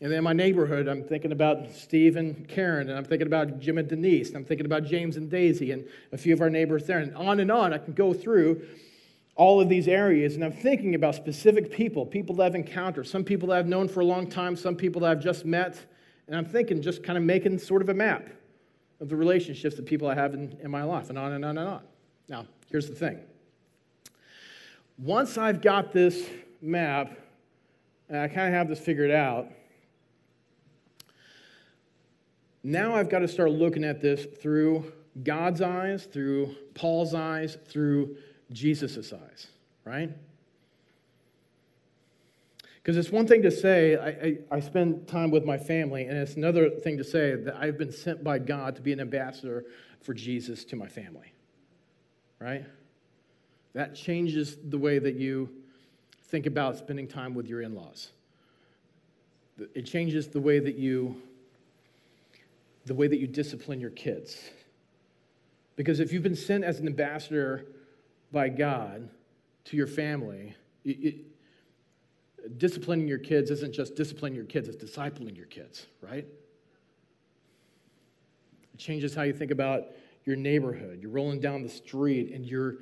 And 0.00 0.12
then 0.12 0.18
in 0.18 0.24
my 0.24 0.32
neighborhood, 0.32 0.86
I'm 0.86 1.02
thinking 1.02 1.32
about 1.32 1.72
Steve 1.72 2.14
and 2.14 2.46
Karen, 2.46 2.88
and 2.88 2.96
I'm 2.96 3.04
thinking 3.04 3.26
about 3.26 3.58
Jim 3.58 3.78
and 3.78 3.88
Denise, 3.88 4.28
and 4.28 4.36
I'm 4.36 4.44
thinking 4.44 4.66
about 4.66 4.84
James 4.84 5.16
and 5.16 5.28
Daisy, 5.28 5.72
and 5.72 5.84
a 6.12 6.18
few 6.18 6.32
of 6.32 6.40
our 6.40 6.50
neighbors 6.50 6.86
there. 6.86 7.00
And 7.00 7.14
on 7.16 7.40
and 7.40 7.50
on, 7.50 7.74
I 7.74 7.78
can 7.78 7.94
go 7.94 8.14
through 8.14 8.64
all 9.34 9.60
of 9.60 9.68
these 9.68 9.88
areas, 9.88 10.36
and 10.36 10.44
I'm 10.44 10.52
thinking 10.52 10.94
about 10.94 11.16
specific 11.16 11.72
people, 11.72 12.06
people 12.06 12.36
that 12.36 12.46
I've 12.46 12.54
encountered, 12.54 13.08
some 13.08 13.24
people 13.24 13.48
that 13.48 13.58
I've 13.58 13.66
known 13.66 13.88
for 13.88 14.00
a 14.00 14.04
long 14.04 14.28
time, 14.28 14.54
some 14.54 14.76
people 14.76 15.00
that 15.00 15.10
I've 15.10 15.22
just 15.22 15.44
met. 15.44 15.78
And 16.28 16.36
I'm 16.36 16.44
thinking, 16.44 16.80
just 16.80 17.02
kind 17.02 17.16
of 17.16 17.24
making 17.24 17.58
sort 17.58 17.82
of 17.82 17.88
a 17.88 17.94
map 17.94 18.28
of 19.00 19.08
the 19.08 19.16
relationships 19.16 19.76
that 19.76 19.86
people 19.86 20.08
I 20.08 20.14
have 20.14 20.34
in, 20.34 20.56
in 20.62 20.70
my 20.70 20.84
life, 20.84 21.08
and 21.08 21.18
on 21.18 21.32
and 21.32 21.44
on 21.44 21.58
and 21.58 21.68
on. 21.68 21.82
Now, 22.28 22.46
here's 22.70 22.88
the 22.88 22.94
thing 22.94 23.20
once 24.98 25.38
I've 25.38 25.60
got 25.60 25.92
this 25.92 26.28
map, 26.60 27.16
and 28.08 28.18
I 28.18 28.28
kind 28.28 28.48
of 28.48 28.54
have 28.54 28.68
this 28.68 28.80
figured 28.80 29.10
out, 29.10 29.48
now 32.68 32.94
I've 32.94 33.08
got 33.08 33.20
to 33.20 33.28
start 33.28 33.50
looking 33.50 33.82
at 33.82 34.02
this 34.02 34.26
through 34.42 34.92
God's 35.22 35.62
eyes, 35.62 36.04
through 36.04 36.54
Paul's 36.74 37.14
eyes, 37.14 37.56
through 37.66 38.16
Jesus' 38.52 39.12
eyes, 39.12 39.46
right? 39.84 40.10
Because 42.76 42.98
it's 42.98 43.10
one 43.10 43.26
thing 43.26 43.42
to 43.42 43.50
say, 43.50 43.96
I, 43.96 44.08
I, 44.08 44.38
I, 44.56 44.60
spend 44.60 45.08
time 45.08 45.30
with 45.30 45.44
my 45.44 45.56
family, 45.56 46.04
and 46.04 46.16
it's 46.16 46.36
another 46.36 46.68
thing 46.68 46.98
to 46.98 47.04
say 47.04 47.34
that 47.36 47.56
I've 47.56 47.78
been 47.78 47.92
sent 47.92 48.22
by 48.22 48.38
God 48.38 48.76
to 48.76 48.82
be 48.82 48.92
an 48.92 49.00
ambassador 49.00 49.64
for 50.02 50.12
Jesus 50.12 50.64
to 50.66 50.76
my 50.76 50.88
family, 50.88 51.32
right? 52.38 52.64
That 53.72 53.94
changes 53.94 54.56
the 54.62 54.78
way 54.78 54.98
that 54.98 55.14
you 55.14 55.48
think 56.24 56.46
about 56.46 56.76
spending 56.76 57.08
time 57.08 57.34
with 57.34 57.46
your 57.46 57.62
in 57.62 57.74
laws. 57.74 58.10
It 59.74 59.82
changes 59.82 60.28
the 60.28 60.40
way 60.40 60.58
that 60.60 60.76
you 60.76 61.20
the 62.88 62.94
way 62.94 63.06
that 63.06 63.18
you 63.18 63.26
discipline 63.26 63.80
your 63.80 63.90
kids. 63.90 64.36
Because 65.76 66.00
if 66.00 66.12
you've 66.12 66.22
been 66.22 66.34
sent 66.34 66.64
as 66.64 66.80
an 66.80 66.86
ambassador 66.86 67.66
by 68.32 68.48
God 68.48 69.08
to 69.66 69.76
your 69.76 69.86
family, 69.86 70.54
it, 70.84 70.90
it, 70.90 72.58
disciplining 72.58 73.06
your 73.06 73.18
kids 73.18 73.50
isn't 73.50 73.74
just 73.74 73.94
disciplining 73.94 74.34
your 74.34 74.46
kids, 74.46 74.68
it's 74.68 74.82
discipling 74.82 75.36
your 75.36 75.46
kids, 75.46 75.86
right? 76.00 76.26
It 78.74 78.78
changes 78.78 79.14
how 79.14 79.22
you 79.22 79.32
think 79.32 79.50
about 79.50 79.84
your 80.24 80.36
neighborhood. 80.36 80.98
You're 81.00 81.10
rolling 81.10 81.40
down 81.40 81.62
the 81.62 81.68
street 81.68 82.32
and 82.32 82.44
you're 82.44 82.78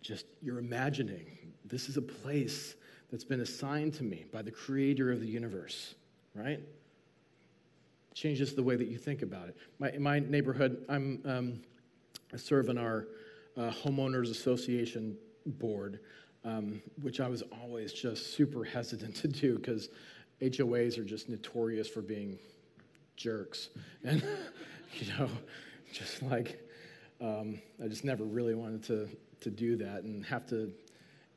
just 0.00 0.26
you're 0.40 0.58
imagining 0.58 1.26
this 1.64 1.88
is 1.88 1.96
a 1.98 2.02
place 2.02 2.74
that's 3.10 3.24
been 3.24 3.40
assigned 3.40 3.94
to 3.94 4.02
me 4.02 4.24
by 4.32 4.42
the 4.42 4.50
creator 4.50 5.12
of 5.12 5.20
the 5.20 5.26
universe, 5.26 5.94
right? 6.34 6.60
Changes 8.14 8.54
the 8.54 8.62
way 8.62 8.76
that 8.76 8.88
you 8.88 8.98
think 8.98 9.22
about 9.22 9.48
it. 9.48 9.56
My, 9.78 9.90
in 9.90 10.02
my 10.02 10.18
neighborhood, 10.18 10.84
I'm, 10.88 11.20
um, 11.24 11.60
I 12.32 12.36
serve 12.36 12.68
on 12.68 12.78
our 12.78 13.06
uh, 13.56 13.70
homeowners 13.70 14.30
association 14.30 15.16
board, 15.46 16.00
um, 16.44 16.82
which 17.02 17.20
I 17.20 17.28
was 17.28 17.42
always 17.62 17.92
just 17.92 18.34
super 18.34 18.64
hesitant 18.64 19.16
to 19.22 19.28
do 19.28 19.56
because 19.56 19.88
HOAs 20.42 20.98
are 20.98 21.04
just 21.04 21.28
notorious 21.28 21.88
for 21.88 22.02
being 22.02 22.38
jerks. 23.16 23.68
And, 24.02 24.22
you 24.98 25.12
know, 25.12 25.28
just 25.92 26.22
like, 26.22 26.66
um, 27.20 27.60
I 27.84 27.86
just 27.86 28.02
never 28.02 28.24
really 28.24 28.54
wanted 28.54 28.82
to, 28.84 29.08
to 29.42 29.50
do 29.50 29.76
that 29.76 30.04
and 30.04 30.24
have 30.24 30.46
to 30.48 30.72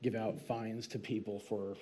give 0.02 0.16
out 0.16 0.40
fines 0.40 0.88
to 0.88 1.00
people 1.00 1.40
for 1.40 1.76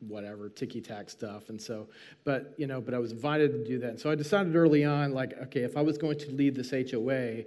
whatever 0.00 0.48
ticky 0.48 0.80
tack 0.80 1.10
stuff. 1.10 1.48
And 1.48 1.60
so 1.60 1.88
but 2.24 2.54
you 2.56 2.66
know 2.66 2.80
but 2.80 2.94
i 2.94 2.98
was 2.98 3.12
invited 3.12 3.52
to 3.52 3.64
do 3.64 3.78
that. 3.80 3.90
And 3.90 4.00
so 4.00 4.10
i 4.10 4.14
decided 4.14 4.54
early 4.56 4.84
on 4.84 5.12
like 5.12 5.34
okay 5.42 5.62
if 5.62 5.76
i 5.76 5.80
was 5.80 5.98
going 5.98 6.18
to 6.18 6.30
lead 6.32 6.54
this 6.54 6.70
hoa 6.70 7.44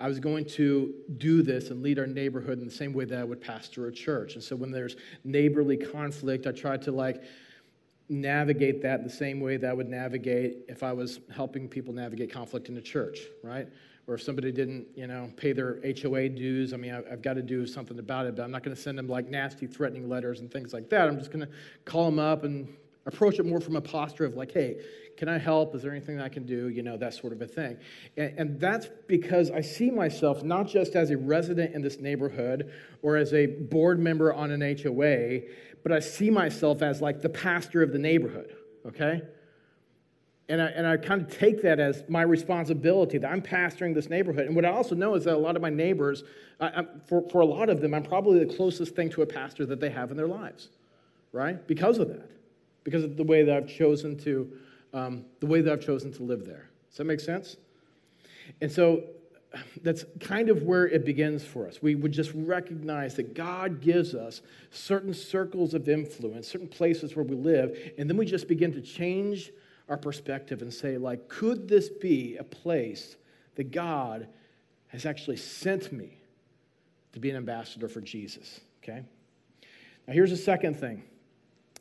i 0.00 0.08
was 0.08 0.20
going 0.20 0.44
to 0.44 0.94
do 1.16 1.42
this 1.42 1.70
and 1.70 1.82
lead 1.82 1.98
our 1.98 2.06
neighborhood 2.06 2.58
in 2.58 2.64
the 2.64 2.70
same 2.70 2.92
way 2.92 3.04
that 3.04 3.18
i 3.18 3.24
would 3.24 3.40
pastor 3.40 3.86
a 3.86 3.92
church. 3.92 4.34
And 4.34 4.42
so 4.42 4.56
when 4.56 4.70
there's 4.70 4.96
neighborly 5.24 5.76
conflict 5.76 6.46
i 6.46 6.52
tried 6.52 6.82
to 6.82 6.92
like 6.92 7.22
navigate 8.08 8.82
that 8.82 9.04
the 9.04 9.10
same 9.10 9.40
way 9.40 9.56
that 9.56 9.70
i 9.70 9.72
would 9.72 9.88
navigate 9.88 10.64
if 10.68 10.82
i 10.82 10.92
was 10.92 11.20
helping 11.34 11.68
people 11.68 11.92
navigate 11.92 12.32
conflict 12.32 12.68
in 12.68 12.76
a 12.76 12.82
church 12.82 13.20
right 13.42 13.68
or 14.08 14.14
if 14.14 14.22
somebody 14.22 14.50
didn't, 14.50 14.86
you 14.96 15.06
know, 15.06 15.30
pay 15.36 15.52
their 15.52 15.80
HOA 15.84 16.30
dues, 16.30 16.72
I 16.72 16.78
mean, 16.78 16.94
I've, 16.94 17.04
I've 17.12 17.22
got 17.22 17.34
to 17.34 17.42
do 17.42 17.66
something 17.66 17.98
about 17.98 18.24
it, 18.24 18.36
but 18.36 18.42
I'm 18.42 18.50
not 18.50 18.62
going 18.62 18.74
to 18.74 18.82
send 18.82 18.96
them 18.96 19.06
like 19.06 19.28
nasty, 19.28 19.66
threatening 19.66 20.08
letters 20.08 20.40
and 20.40 20.50
things 20.50 20.72
like 20.72 20.88
that. 20.88 21.08
I'm 21.08 21.18
just 21.18 21.30
going 21.30 21.46
to 21.46 21.52
call 21.84 22.06
them 22.06 22.18
up 22.18 22.42
and 22.42 22.74
approach 23.04 23.38
it 23.38 23.44
more 23.44 23.60
from 23.60 23.76
a 23.76 23.82
posture 23.82 24.24
of 24.24 24.34
like, 24.34 24.50
hey, 24.50 24.80
can 25.18 25.28
I 25.28 25.36
help? 25.36 25.74
Is 25.74 25.82
there 25.82 25.90
anything 25.90 26.20
I 26.20 26.30
can 26.30 26.46
do? 26.46 26.68
You 26.68 26.82
know, 26.82 26.96
that 26.96 27.12
sort 27.12 27.34
of 27.34 27.42
a 27.42 27.46
thing. 27.46 27.76
And, 28.16 28.38
and, 28.38 28.60
that's 28.60 28.88
because 29.08 29.50
I 29.50 29.60
see 29.60 29.90
myself 29.90 30.42
not 30.42 30.68
just 30.68 30.94
as 30.94 31.10
a 31.10 31.16
resident 31.18 31.74
in 31.74 31.82
this 31.82 31.98
neighborhood 31.98 32.72
or 33.02 33.16
as 33.16 33.34
a 33.34 33.46
board 33.46 33.98
member 33.98 34.32
on 34.32 34.50
an 34.50 34.60
HOA, 34.60 35.40
but 35.88 35.96
I 35.96 36.00
see 36.00 36.28
myself 36.28 36.82
as 36.82 37.00
like 37.00 37.22
the 37.22 37.30
pastor 37.30 37.82
of 37.82 37.92
the 37.92 37.98
neighborhood, 37.98 38.54
okay? 38.86 39.22
And 40.50 40.60
I, 40.60 40.66
and 40.66 40.86
I 40.86 40.98
kind 40.98 41.22
of 41.22 41.34
take 41.36 41.62
that 41.62 41.80
as 41.80 42.04
my 42.08 42.22
responsibility 42.22 43.16
that 43.16 43.30
I'm 43.30 43.40
pastoring 43.40 43.94
this 43.94 44.10
neighborhood. 44.10 44.46
And 44.46 44.54
what 44.54 44.66
I 44.66 44.70
also 44.70 44.94
know 44.94 45.14
is 45.14 45.24
that 45.24 45.34
a 45.34 45.38
lot 45.38 45.56
of 45.56 45.62
my 45.62 45.70
neighbors, 45.70 46.24
I, 46.60 46.84
for, 47.06 47.26
for 47.30 47.40
a 47.40 47.46
lot 47.46 47.70
of 47.70 47.80
them, 47.80 47.94
I'm 47.94 48.02
probably 48.02 48.44
the 48.44 48.54
closest 48.54 48.94
thing 48.94 49.08
to 49.10 49.22
a 49.22 49.26
pastor 49.26 49.64
that 49.64 49.80
they 49.80 49.88
have 49.88 50.10
in 50.10 50.18
their 50.18 50.28
lives, 50.28 50.68
right? 51.32 51.66
Because 51.66 51.98
of 51.98 52.08
that, 52.08 52.30
because 52.84 53.02
of 53.02 53.16
the 53.16 53.24
way 53.24 53.42
that 53.44 53.56
I've 53.56 53.68
chosen 53.68 54.18
to, 54.18 54.52
um, 54.92 55.24
the 55.40 55.46
way 55.46 55.62
that 55.62 55.72
I've 55.72 55.84
chosen 55.84 56.12
to 56.12 56.22
live 56.22 56.44
there. 56.44 56.68
Does 56.90 56.98
that 56.98 57.04
make 57.04 57.20
sense? 57.20 57.56
And 58.60 58.70
so 58.70 59.04
that's 59.82 60.04
kind 60.20 60.50
of 60.50 60.62
where 60.62 60.86
it 60.86 61.04
begins 61.04 61.42
for 61.44 61.66
us. 61.66 61.80
We 61.80 61.94
would 61.94 62.12
just 62.12 62.32
recognize 62.34 63.14
that 63.16 63.34
God 63.34 63.80
gives 63.80 64.14
us 64.14 64.42
certain 64.70 65.14
circles 65.14 65.74
of 65.74 65.88
influence, 65.88 66.48
certain 66.48 66.68
places 66.68 67.16
where 67.16 67.24
we 67.24 67.34
live, 67.34 67.92
and 67.96 68.08
then 68.08 68.16
we 68.16 68.26
just 68.26 68.46
begin 68.46 68.72
to 68.72 68.82
change 68.82 69.50
our 69.88 69.96
perspective 69.96 70.60
and 70.60 70.72
say, 70.72 70.98
like, 70.98 71.28
could 71.28 71.66
this 71.66 71.88
be 71.88 72.36
a 72.36 72.44
place 72.44 73.16
that 73.54 73.70
God 73.70 74.28
has 74.88 75.06
actually 75.06 75.38
sent 75.38 75.92
me 75.92 76.18
to 77.12 77.20
be 77.20 77.30
an 77.30 77.36
ambassador 77.36 77.88
for 77.88 78.02
Jesus? 78.02 78.60
Okay? 78.82 79.02
Now, 80.06 80.12
here's 80.12 80.30
the 80.30 80.36
second 80.36 80.74
thing 80.74 81.04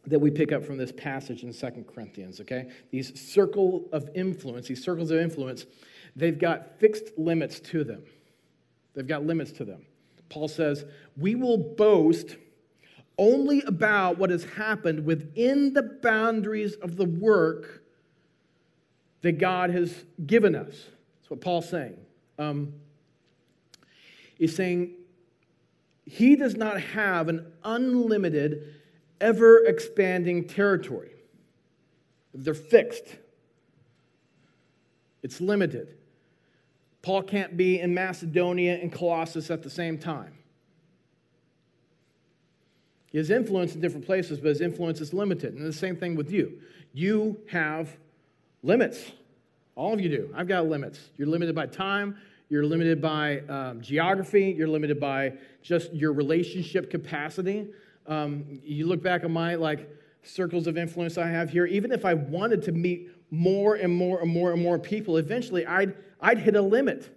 that 0.06 0.20
we 0.20 0.32
pick 0.32 0.54
up 0.54 0.64
from 0.64 0.78
this 0.78 0.94
passage 0.94 1.44
in 1.44 1.52
Second 1.52 1.86
Corinthians, 1.86 2.40
okay? 2.40 2.70
These 2.92 3.20
circle 3.20 3.90
of 3.92 4.10
influence, 4.16 4.68
these 4.68 4.82
circles 4.82 5.12
of 5.12 5.20
influence, 5.20 5.66
they've 6.18 6.38
got 6.38 6.80
fixed 6.80 7.18
limits 7.18 7.60
to 7.62 7.84
them. 7.86 8.04
They've 8.94 9.08
got 9.08 9.26
limits 9.26 9.52
to 9.54 9.66
them. 9.66 9.86
Paul 10.28 10.48
says, 10.48 10.84
We 11.16 11.36
will 11.36 11.58
boast 11.58 12.36
only 13.18 13.62
about 13.62 14.18
what 14.18 14.32
has 14.32 14.44
happened 14.44 15.06
within 15.06 15.74
the 15.74 15.84
boundaries 15.84 16.74
of 16.76 16.98
the 16.98 17.06
work 17.06 17.84
that 19.22 19.34
God 19.34 19.70
has 19.70 20.06
given 20.26 20.56
us. 20.56 20.74
That's 21.18 21.30
what 21.30 21.42
Paul's 21.42 21.70
saying. 21.70 21.98
Um, 22.38 22.74
he's 24.38 24.56
saying 24.56 24.94
he 26.06 26.36
does 26.36 26.56
not 26.56 26.80
have 26.82 27.28
an 27.28 27.52
unlimited, 27.64 28.76
ever 29.20 29.66
expanding 29.66 30.48
territory. 30.48 31.12
They're 32.34 32.54
fixed, 32.54 33.18
it's 35.22 35.40
limited. 35.40 35.96
Paul 37.08 37.24
can't 37.24 37.56
be 37.56 37.80
in 37.80 37.94
Macedonia 37.94 38.78
and 38.82 38.92
Colossus 38.92 39.50
at 39.50 39.64
the 39.64 39.70
same 39.70 39.98
time. 39.98 40.34
He 43.10 43.18
has 43.18 43.30
influence 43.30 43.76
in 43.76 43.80
different 43.80 44.06
places, 44.06 44.42
but 44.42 44.50
his 44.50 44.60
influence 44.60 45.00
is 45.00 45.14
limited. 45.14 45.54
And 45.54 45.66
the 45.66 45.72
same 45.72 45.96
thing 45.96 46.18
with 46.18 46.30
you. 46.30 46.60
You 46.92 47.40
have 47.50 47.96
limits. 48.62 49.14
All 49.78 49.94
of 49.94 50.02
you 50.02 50.10
do. 50.10 50.34
I've 50.36 50.50
got 50.50 50.68
limits. 50.68 51.00
You're 51.16 51.30
limited 51.30 51.56
by 51.56 51.68
time, 51.68 52.18
you're 52.50 52.66
limited 52.66 53.02
by 53.02 53.40
um, 53.48 53.80
geography, 53.80 54.54
you're 54.58 54.68
limited 54.68 55.00
by 55.00 55.32
just 55.62 55.94
your 55.94 56.12
relationship 56.12 56.92
capacity. 56.92 57.68
Um, 58.06 58.60
you 58.66 58.86
look 58.86 59.02
back 59.02 59.24
at 59.24 59.32
my 59.32 59.56
like 59.56 59.90
circles 60.24 60.68
of 60.68 60.78
influence 60.78 61.18
I 61.18 61.28
have 61.28 61.52
here, 61.52 61.68
even 61.68 61.94
if 61.94 62.04
I 62.04 62.16
wanted 62.16 62.64
to 62.64 62.74
meet 62.74 63.12
more 63.30 63.76
and 63.76 63.94
more 63.94 64.22
and 64.22 64.32
more 64.32 64.54
and 64.54 64.62
more 64.62 64.80
people, 64.80 65.18
eventually 65.18 65.66
I'd, 65.66 65.96
I'd 66.22 66.40
hit 66.40 66.56
a 66.56 66.62
limit 66.62 67.14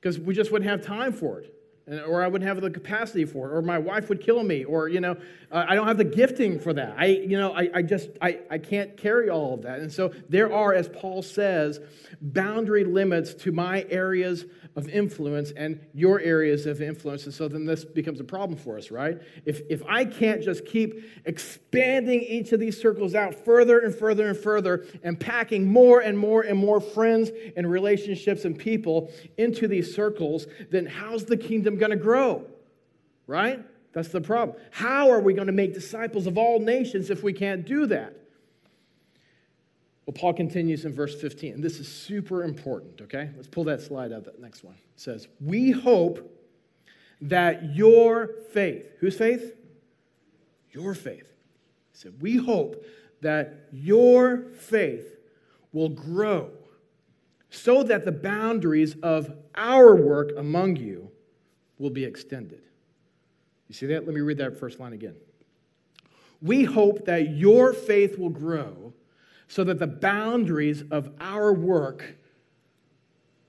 because 0.00 0.18
we 0.18 0.34
just 0.34 0.52
wouldn't 0.52 0.70
have 0.70 0.82
time 0.82 1.12
for 1.12 1.40
it 1.40 1.55
or 1.88 2.22
I 2.22 2.26
wouldn't 2.26 2.48
have 2.48 2.60
the 2.60 2.70
capacity 2.70 3.24
for 3.24 3.48
it, 3.48 3.56
or 3.56 3.62
my 3.62 3.78
wife 3.78 4.08
would 4.08 4.20
kill 4.20 4.42
me, 4.42 4.64
or, 4.64 4.88
you 4.88 5.00
know, 5.00 5.16
uh, 5.52 5.64
I 5.68 5.76
don't 5.76 5.86
have 5.86 5.98
the 5.98 6.04
gifting 6.04 6.58
for 6.58 6.72
that. 6.72 6.94
I, 6.98 7.06
you 7.06 7.38
know, 7.38 7.52
I, 7.52 7.68
I 7.74 7.82
just, 7.82 8.10
I, 8.20 8.40
I 8.50 8.58
can't 8.58 8.96
carry 8.96 9.30
all 9.30 9.54
of 9.54 9.62
that. 9.62 9.78
And 9.78 9.92
so 9.92 10.12
there 10.28 10.52
are, 10.52 10.74
as 10.74 10.88
Paul 10.88 11.22
says, 11.22 11.78
boundary 12.20 12.82
limits 12.82 13.34
to 13.34 13.52
my 13.52 13.86
areas 13.88 14.46
of 14.74 14.88
influence 14.88 15.52
and 15.52 15.80
your 15.94 16.20
areas 16.20 16.66
of 16.66 16.82
influence. 16.82 17.24
And 17.24 17.32
so 17.32 17.48
then 17.48 17.64
this 17.64 17.84
becomes 17.84 18.20
a 18.20 18.24
problem 18.24 18.58
for 18.58 18.76
us, 18.76 18.90
right? 18.90 19.18
If, 19.46 19.62
if 19.70 19.82
I 19.88 20.04
can't 20.04 20.42
just 20.42 20.66
keep 20.66 21.02
expanding 21.24 22.20
each 22.20 22.52
of 22.52 22.60
these 22.60 22.78
circles 22.78 23.14
out 23.14 23.34
further 23.44 23.78
and 23.78 23.94
further 23.94 24.28
and 24.28 24.36
further 24.36 24.84
and 25.02 25.18
packing 25.18 25.66
more 25.66 26.00
and 26.00 26.18
more 26.18 26.42
and 26.42 26.58
more 26.58 26.80
friends 26.80 27.30
and 27.56 27.70
relationships 27.70 28.44
and 28.44 28.58
people 28.58 29.10
into 29.38 29.66
these 29.66 29.94
circles, 29.94 30.46
then 30.70 30.84
how's 30.84 31.24
the 31.24 31.36
kingdom 31.36 31.75
going 31.76 31.90
to 31.90 31.96
grow? 31.96 32.44
Right? 33.26 33.64
That's 33.92 34.08
the 34.08 34.20
problem. 34.20 34.58
How 34.70 35.10
are 35.10 35.20
we 35.20 35.32
going 35.32 35.46
to 35.46 35.52
make 35.52 35.72
disciples 35.72 36.26
of 36.26 36.36
all 36.36 36.60
nations 36.60 37.08
if 37.10 37.22
we 37.22 37.32
can't 37.32 37.64
do 37.64 37.86
that? 37.86 38.14
Well, 40.04 40.14
Paul 40.14 40.34
continues 40.34 40.84
in 40.84 40.92
verse 40.92 41.18
15, 41.20 41.54
and 41.54 41.64
this 41.64 41.80
is 41.80 41.88
super 41.88 42.44
important, 42.44 43.00
okay? 43.00 43.30
Let's 43.34 43.48
pull 43.48 43.64
that 43.64 43.80
slide 43.80 44.12
out, 44.12 44.24
that 44.24 44.40
next 44.40 44.62
one. 44.62 44.74
It 44.74 45.00
says, 45.00 45.26
We 45.40 45.72
hope 45.72 46.30
that 47.22 47.74
your 47.74 48.30
faith, 48.52 48.86
whose 49.00 49.16
faith? 49.16 49.54
Your 50.70 50.94
faith. 50.94 51.32
He 51.92 51.98
said, 51.98 52.20
We 52.20 52.36
hope 52.36 52.84
that 53.22 53.68
your 53.72 54.44
faith 54.58 55.16
will 55.72 55.88
grow 55.88 56.50
so 57.50 57.82
that 57.82 58.04
the 58.04 58.12
boundaries 58.12 58.94
of 59.02 59.32
our 59.54 59.96
work 59.96 60.32
among 60.36 60.76
you 60.76 61.10
will 61.78 61.90
be 61.90 62.04
extended. 62.04 62.62
You 63.68 63.74
see 63.74 63.86
that? 63.86 64.06
Let 64.06 64.14
me 64.14 64.20
read 64.20 64.38
that 64.38 64.58
first 64.58 64.80
line 64.80 64.92
again. 64.92 65.16
We 66.40 66.64
hope 66.64 67.06
that 67.06 67.30
your 67.30 67.72
faith 67.72 68.18
will 68.18 68.30
grow 68.30 68.92
so 69.48 69.64
that 69.64 69.78
the 69.78 69.86
boundaries 69.86 70.84
of 70.90 71.10
our 71.20 71.52
work 71.52 72.16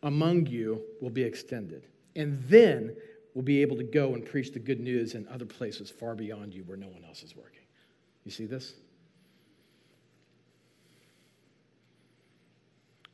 among 0.04 0.46
you 0.48 0.82
will 1.02 1.10
be 1.10 1.24
extended. 1.24 1.88
And 2.16 2.42
then 2.44 2.96
we'll 3.34 3.44
be 3.44 3.62
able 3.62 3.78
to 3.78 3.84
go 3.84 4.14
and 4.14 4.26
preach 4.26 4.52
the 4.52 4.60
good 4.60 4.80
news 4.80 5.14
in 5.14 5.28
other 5.28 5.46
places 5.46 5.92
far 5.92 6.16
beyond 6.16 6.54
you 6.54 6.64
where 6.64 6.78
no 6.78 6.88
one 6.88 7.04
else 7.04 7.24
is 7.24 7.36
working. 7.36 7.62
You 8.24 8.32
see 8.32 8.46
this? 8.46 8.74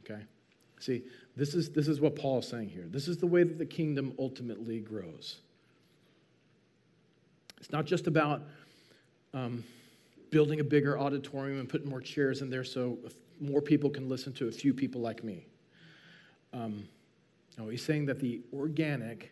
Okay? 0.04 0.22
See, 0.80 1.04
this 1.36 1.56
is, 1.56 1.72
this 1.72 1.88
is 1.88 2.00
what 2.00 2.16
Paul 2.16 2.40
is 2.40 2.48
saying 2.48 2.70
here. 2.70 2.86
This 2.88 3.08
is 3.08 3.18
the 3.18 3.28
way 3.28 3.44
that 3.44 3.58
the 3.58 3.66
kingdom 3.66 4.14
ultimately 4.20 4.80
grows. 4.80 5.38
It's 7.58 7.72
not 7.72 7.86
just 7.86 8.08
about 8.08 8.44
um, 9.34 9.64
building 10.30 10.60
a 10.60 10.64
bigger 10.64 11.00
auditorium 11.00 11.60
and 11.60 11.68
putting 11.68 11.90
more 11.90 12.02
chairs 12.02 12.42
in 12.42 12.50
there 12.50 12.64
so 12.64 12.98
more 13.40 13.62
people 13.62 13.90
can 13.90 14.10
listen 14.10 14.34
to 14.34 14.48
a 14.48 14.52
few 14.52 14.74
people 14.74 15.02
like 15.02 15.24
me. 15.24 15.46
Um, 16.54 16.88
no, 17.58 17.70
he's 17.70 17.84
saying 17.84 18.06
that 18.08 18.20
the 18.20 18.42
organic, 18.54 19.32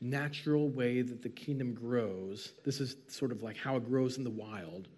natural 0.00 0.68
way 0.68 1.02
that 1.02 1.22
the 1.22 1.28
kingdom 1.28 1.72
grows, 1.72 2.52
this 2.64 2.80
is 2.80 2.96
sort 3.08 3.32
of 3.32 3.42
like 3.42 3.56
how 3.56 3.76
it 3.76 3.88
grows 3.88 4.18
in 4.18 4.24
the 4.24 4.30
wild, 4.30 4.88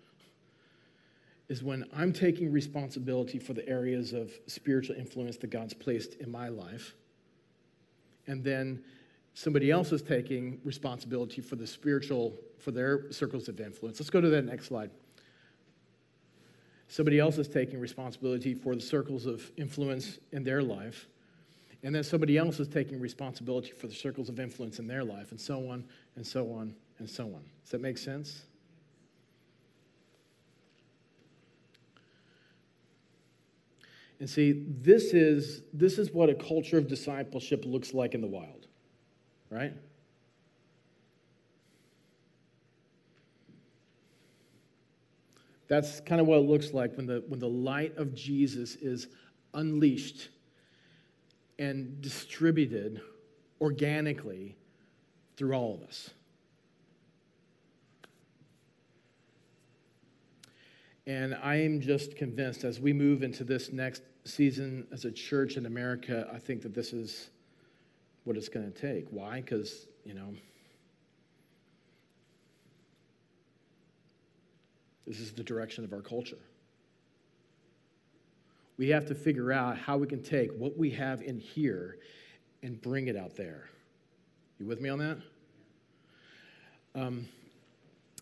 is 1.51 1.65
when 1.65 1.85
I'm 1.93 2.13
taking 2.13 2.53
responsibility 2.53 3.41
for 3.41 3.55
the 3.55 3.69
areas 3.69 4.13
of 4.13 4.31
spiritual 4.47 4.95
influence 4.95 5.37
that 5.39 5.51
God's 5.51 5.75
placed 5.75 6.15
in 6.15 6.31
my 6.31 6.49
life. 6.49 6.95
And 8.29 8.45
then 8.45 8.85
somebody 9.35 9.69
else 9.69 9.91
is 9.91 10.01
taking 10.01 10.61
responsibility 10.65 11.41
for 11.41 11.57
the 11.57 11.67
spiritual, 11.67 12.37
for 12.61 12.71
their 12.71 13.11
circles 13.11 13.49
of 13.49 13.61
influence. 13.61 13.99
Let's 13.99 14.11
go 14.11 14.21
to 14.21 14.29
that 14.29 14.45
next 14.45 14.67
slide. 14.67 14.93
Somebody 16.87 17.19
else 17.19 17.37
is 17.37 17.49
taking 17.49 17.81
responsibility 17.81 18.55
for 18.55 18.77
the 18.77 18.81
circles 18.81 19.27
of 19.27 19.51
influence 19.57 20.21
in 20.31 20.45
their 20.45 20.63
life. 20.63 21.09
And 21.83 21.93
then 21.93 22.05
somebody 22.05 22.39
else 22.39 22.61
is 22.61 22.69
taking 22.69 23.01
responsibility 23.01 23.73
for 23.73 23.89
the 23.89 23.95
circles 23.95 24.29
of 24.29 24.39
influence 24.39 24.79
in 24.79 24.87
their 24.87 25.03
life, 25.03 25.33
and 25.33 25.41
so 25.41 25.69
on, 25.69 25.85
and 26.15 26.25
so 26.25 26.53
on, 26.53 26.77
and 26.99 27.11
so 27.11 27.25
on. 27.25 27.43
Does 27.65 27.73
that 27.73 27.81
make 27.81 27.99
sense? 27.99 28.43
And 34.21 34.29
see, 34.29 34.65
this 34.69 35.13
is, 35.15 35.63
this 35.73 35.99
is 35.99 36.13
what 36.13 36.29
a 36.29 36.35
culture 36.35 36.79
of 36.79 36.87
discipleship 36.87 37.65
looks 37.67 37.93
like 37.95 38.15
in 38.15 38.21
the 38.21 38.27
wild 38.27 38.61
right? 39.51 39.75
That's 45.69 46.01
kind 46.01 46.21
of 46.21 46.27
what 46.27 46.39
it 46.39 46.49
looks 46.49 46.73
like 46.73 46.97
when 46.97 47.07
the, 47.07 47.23
when 47.29 47.39
the 47.39 47.49
light 47.49 47.97
of 47.97 48.15
Jesus 48.15 48.77
is 48.77 49.09
unleashed 49.55 50.29
and 51.59 52.01
distributed 52.01 53.01
organically 53.61 54.57
through 55.37 55.53
all 55.53 55.75
of 55.75 55.83
us. 55.83 56.11
And 61.07 61.37
I 61.43 61.57
am 61.57 61.81
just 61.81 62.17
convinced 62.17 62.65
as 62.65 62.81
we 62.81 62.93
move 62.93 63.23
into 63.23 63.43
this 63.43 63.73
next 63.73 64.03
season 64.25 64.87
as 64.93 65.05
a 65.05 65.11
church 65.11 65.57
in 65.57 65.67
America, 65.67 66.29
I 66.33 66.39
think 66.39 66.63
that 66.63 66.75
this 66.75 66.93
is 66.93 67.31
what 68.25 68.37
it's 68.37 68.49
going 68.49 68.71
to 68.71 68.79
take. 68.79 69.07
Why? 69.11 69.41
Because, 69.41 69.87
you 70.05 70.15
know, 70.15 70.35
this 75.07 75.21
is 75.21 75.33
the 75.33 75.43
direction 75.43 75.85
of 75.85 75.93
our 75.93 76.03
culture. 76.03 76.39
we 78.81 78.89
have 78.89 79.05
to 79.05 79.15
figure 79.15 79.53
out 79.53 79.77
how 79.77 79.99
we 79.99 80.07
can 80.07 80.23
take 80.23 80.51
what 80.57 80.79
we 80.79 80.89
have 80.89 81.21
in 81.21 81.39
here 81.39 81.99
and 82.63 82.81
bring 82.81 83.09
it 83.09 83.17
out 83.17 83.37
there. 83.37 83.69
You 84.59 84.65
with 84.65 84.81
me 84.81 84.89
on 84.89 84.99
that? 85.01 85.19
Um, 86.95 87.29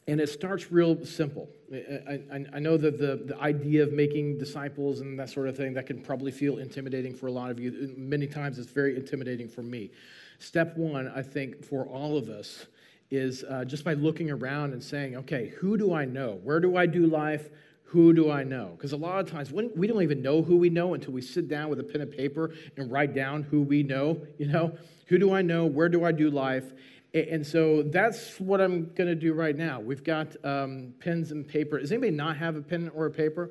and 0.09 0.23
it 0.23 0.29
starts 0.31 0.73
real 0.73 1.05
simple. 1.05 1.51
I, 1.71 2.21
I, 2.33 2.45
I, 2.55 2.59
know 2.59 2.79
that 2.79 2.99
the, 2.99 3.23
the 3.27 3.39
idea 3.41 3.83
of 3.83 3.93
making 3.93 4.39
disciples 4.39 5.01
and 5.01 5.19
that 5.21 5.29
sort 5.29 5.49
of 5.49 5.57
thing, 5.57 5.75
that 5.75 5.87
can 5.87 6.01
probably 6.01 6.33
feel 6.33 6.57
intimidating 6.57 7.15
for 7.15 7.27
a 7.27 7.31
lot 7.31 7.51
of 7.51 7.61
you. 7.61 7.95
Many 7.95 8.27
times 8.27 8.59
it's 8.59 8.71
very 8.71 8.97
intimidating 8.97 9.49
for 9.49 9.63
me. 9.63 9.91
Step 10.39 10.75
one, 10.79 11.13
I 11.15 11.21
think, 11.21 11.63
for 11.63 11.85
all 11.87 12.17
of 12.17 12.31
us 12.31 12.67
is 13.11 13.45
uh, 13.45 13.67
just 13.67 13.85
by 13.85 13.93
looking 13.93 14.31
around 14.31 14.73
and 14.73 14.83
saying, 14.83 15.15
okay, 15.17 15.53
who 15.59 15.77
do 15.77 15.93
I 15.93 16.07
know? 16.07 16.41
Where 16.43 16.59
do 16.59 16.77
I 16.77 16.87
do 16.87 17.07
life? 17.07 17.51
Who 17.85 18.15
do 18.15 18.31
I 18.31 18.45
know? 18.45 18.73
Because 18.77 18.93
a 18.93 18.97
lot 18.97 19.21
of 19.21 19.31
times 19.31 19.53
we 19.53 19.87
don't 19.87 20.03
even 20.03 20.23
know 20.23 20.43
who 20.43 20.57
we 20.57 20.71
know 20.71 20.95
until 20.95 21.13
we 21.13 21.21
sit 21.21 21.49
down 21.49 21.69
with 21.69 21.81
a 21.81 21.85
pen 21.85 22.01
and 22.01 22.11
paper 22.11 22.55
and 22.79 22.91
write 22.91 23.15
down 23.15 23.43
who 23.43 23.63
we 23.63 23.83
know. 23.83 24.23
You 24.39 24.47
know, 24.49 24.79
who 25.07 25.19
do 25.19 25.35
I 25.35 25.43
know? 25.43 25.67
Where 25.67 25.89
do 25.89 26.05
I 26.05 26.13
do 26.13 26.31
life? 26.31 26.73
And 27.15 27.47
so 27.47 27.83
that's 27.83 28.39
what 28.39 28.61
I'm 28.61 28.93
going 28.95 29.09
to 29.09 29.15
do 29.15 29.33
right 29.33 29.57
now. 29.57 29.81
We've 29.81 30.05
got 30.05 30.37
um, 30.45 30.93
pens 31.01 31.33
and 31.33 31.49
paper. 31.49 31.79
Does 31.79 31.91
anybody 31.91 32.13
not 32.13 32.37
have 32.37 32.57
a 32.57 32.61
pen 32.61 32.91
or 32.95 33.07
a 33.07 33.11
paper? 33.11 33.51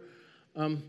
Um, 0.55 0.83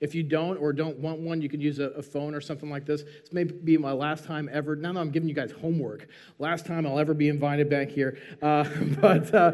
if 0.00 0.14
you 0.14 0.22
don't 0.22 0.58
or 0.58 0.74
don't 0.74 0.98
want 0.98 1.20
one, 1.20 1.40
you 1.40 1.48
can 1.48 1.60
use 1.60 1.78
a, 1.78 1.84
a, 1.90 2.02
phone 2.02 2.34
or 2.34 2.40
something 2.40 2.68
like 2.68 2.84
this. 2.84 3.02
This 3.02 3.32
may 3.32 3.44
be 3.44 3.78
my 3.78 3.92
last 3.92 4.24
time 4.24 4.48
ever. 4.52 4.76
Now 4.76 4.92
that 4.92 5.00
I'm 5.00 5.10
giving 5.10 5.28
you 5.28 5.34
guys 5.34 5.52
homework, 5.52 6.08
last 6.38 6.66
time 6.66 6.86
I'll 6.86 6.98
ever 6.98 7.14
be 7.14 7.28
invited 7.28 7.70
back 7.70 7.88
here. 7.88 8.18
Uh, 8.42 8.64
but 9.00 9.34
uh, 9.34 9.52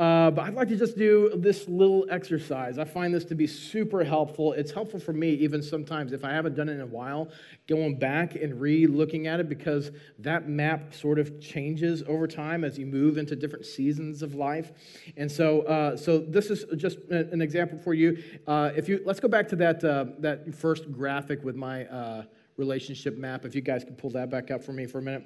uh, 0.00 0.30
but 0.30 0.46
I'd 0.46 0.54
like 0.54 0.68
to 0.68 0.76
just 0.76 0.96
do 0.96 1.30
this 1.36 1.68
little 1.68 2.06
exercise. 2.08 2.78
I 2.78 2.84
find 2.84 3.12
this 3.12 3.26
to 3.26 3.34
be 3.34 3.46
super 3.46 4.02
helpful. 4.02 4.54
It's 4.54 4.72
helpful 4.72 4.98
for 4.98 5.12
me, 5.12 5.28
even 5.34 5.62
sometimes 5.62 6.14
if 6.14 6.24
I 6.24 6.32
haven't 6.32 6.54
done 6.54 6.70
it 6.70 6.72
in 6.72 6.80
a 6.80 6.86
while, 6.86 7.28
going 7.68 7.98
back 7.98 8.34
and 8.34 8.58
re 8.58 8.86
looking 8.86 9.26
at 9.26 9.40
it 9.40 9.48
because 9.50 9.90
that 10.18 10.48
map 10.48 10.94
sort 10.94 11.18
of 11.18 11.38
changes 11.38 12.02
over 12.08 12.26
time 12.26 12.64
as 12.64 12.78
you 12.78 12.86
move 12.86 13.18
into 13.18 13.36
different 13.36 13.66
seasons 13.66 14.22
of 14.22 14.34
life. 14.34 14.72
And 15.18 15.30
so, 15.30 15.62
uh, 15.62 15.98
so 15.98 16.18
this 16.18 16.46
is 16.46 16.64
just 16.78 16.96
an 17.10 17.42
example 17.42 17.76
for 17.76 17.92
you. 17.92 18.22
Uh, 18.46 18.70
if 18.74 18.88
you 18.88 19.02
let's 19.04 19.20
go 19.20 19.28
back 19.28 19.48
to 19.48 19.56
that 19.56 19.84
uh, 19.84 20.06
that 20.20 20.54
first 20.54 20.90
graphic 20.90 21.44
with 21.44 21.56
my 21.56 21.84
uh, 21.84 22.22
relationship 22.56 23.18
map. 23.18 23.44
If 23.44 23.54
you 23.54 23.60
guys 23.60 23.84
can 23.84 23.96
pull 23.96 24.10
that 24.10 24.30
back 24.30 24.50
up 24.50 24.64
for 24.64 24.72
me 24.72 24.86
for 24.86 24.98
a 24.98 25.02
minute. 25.02 25.24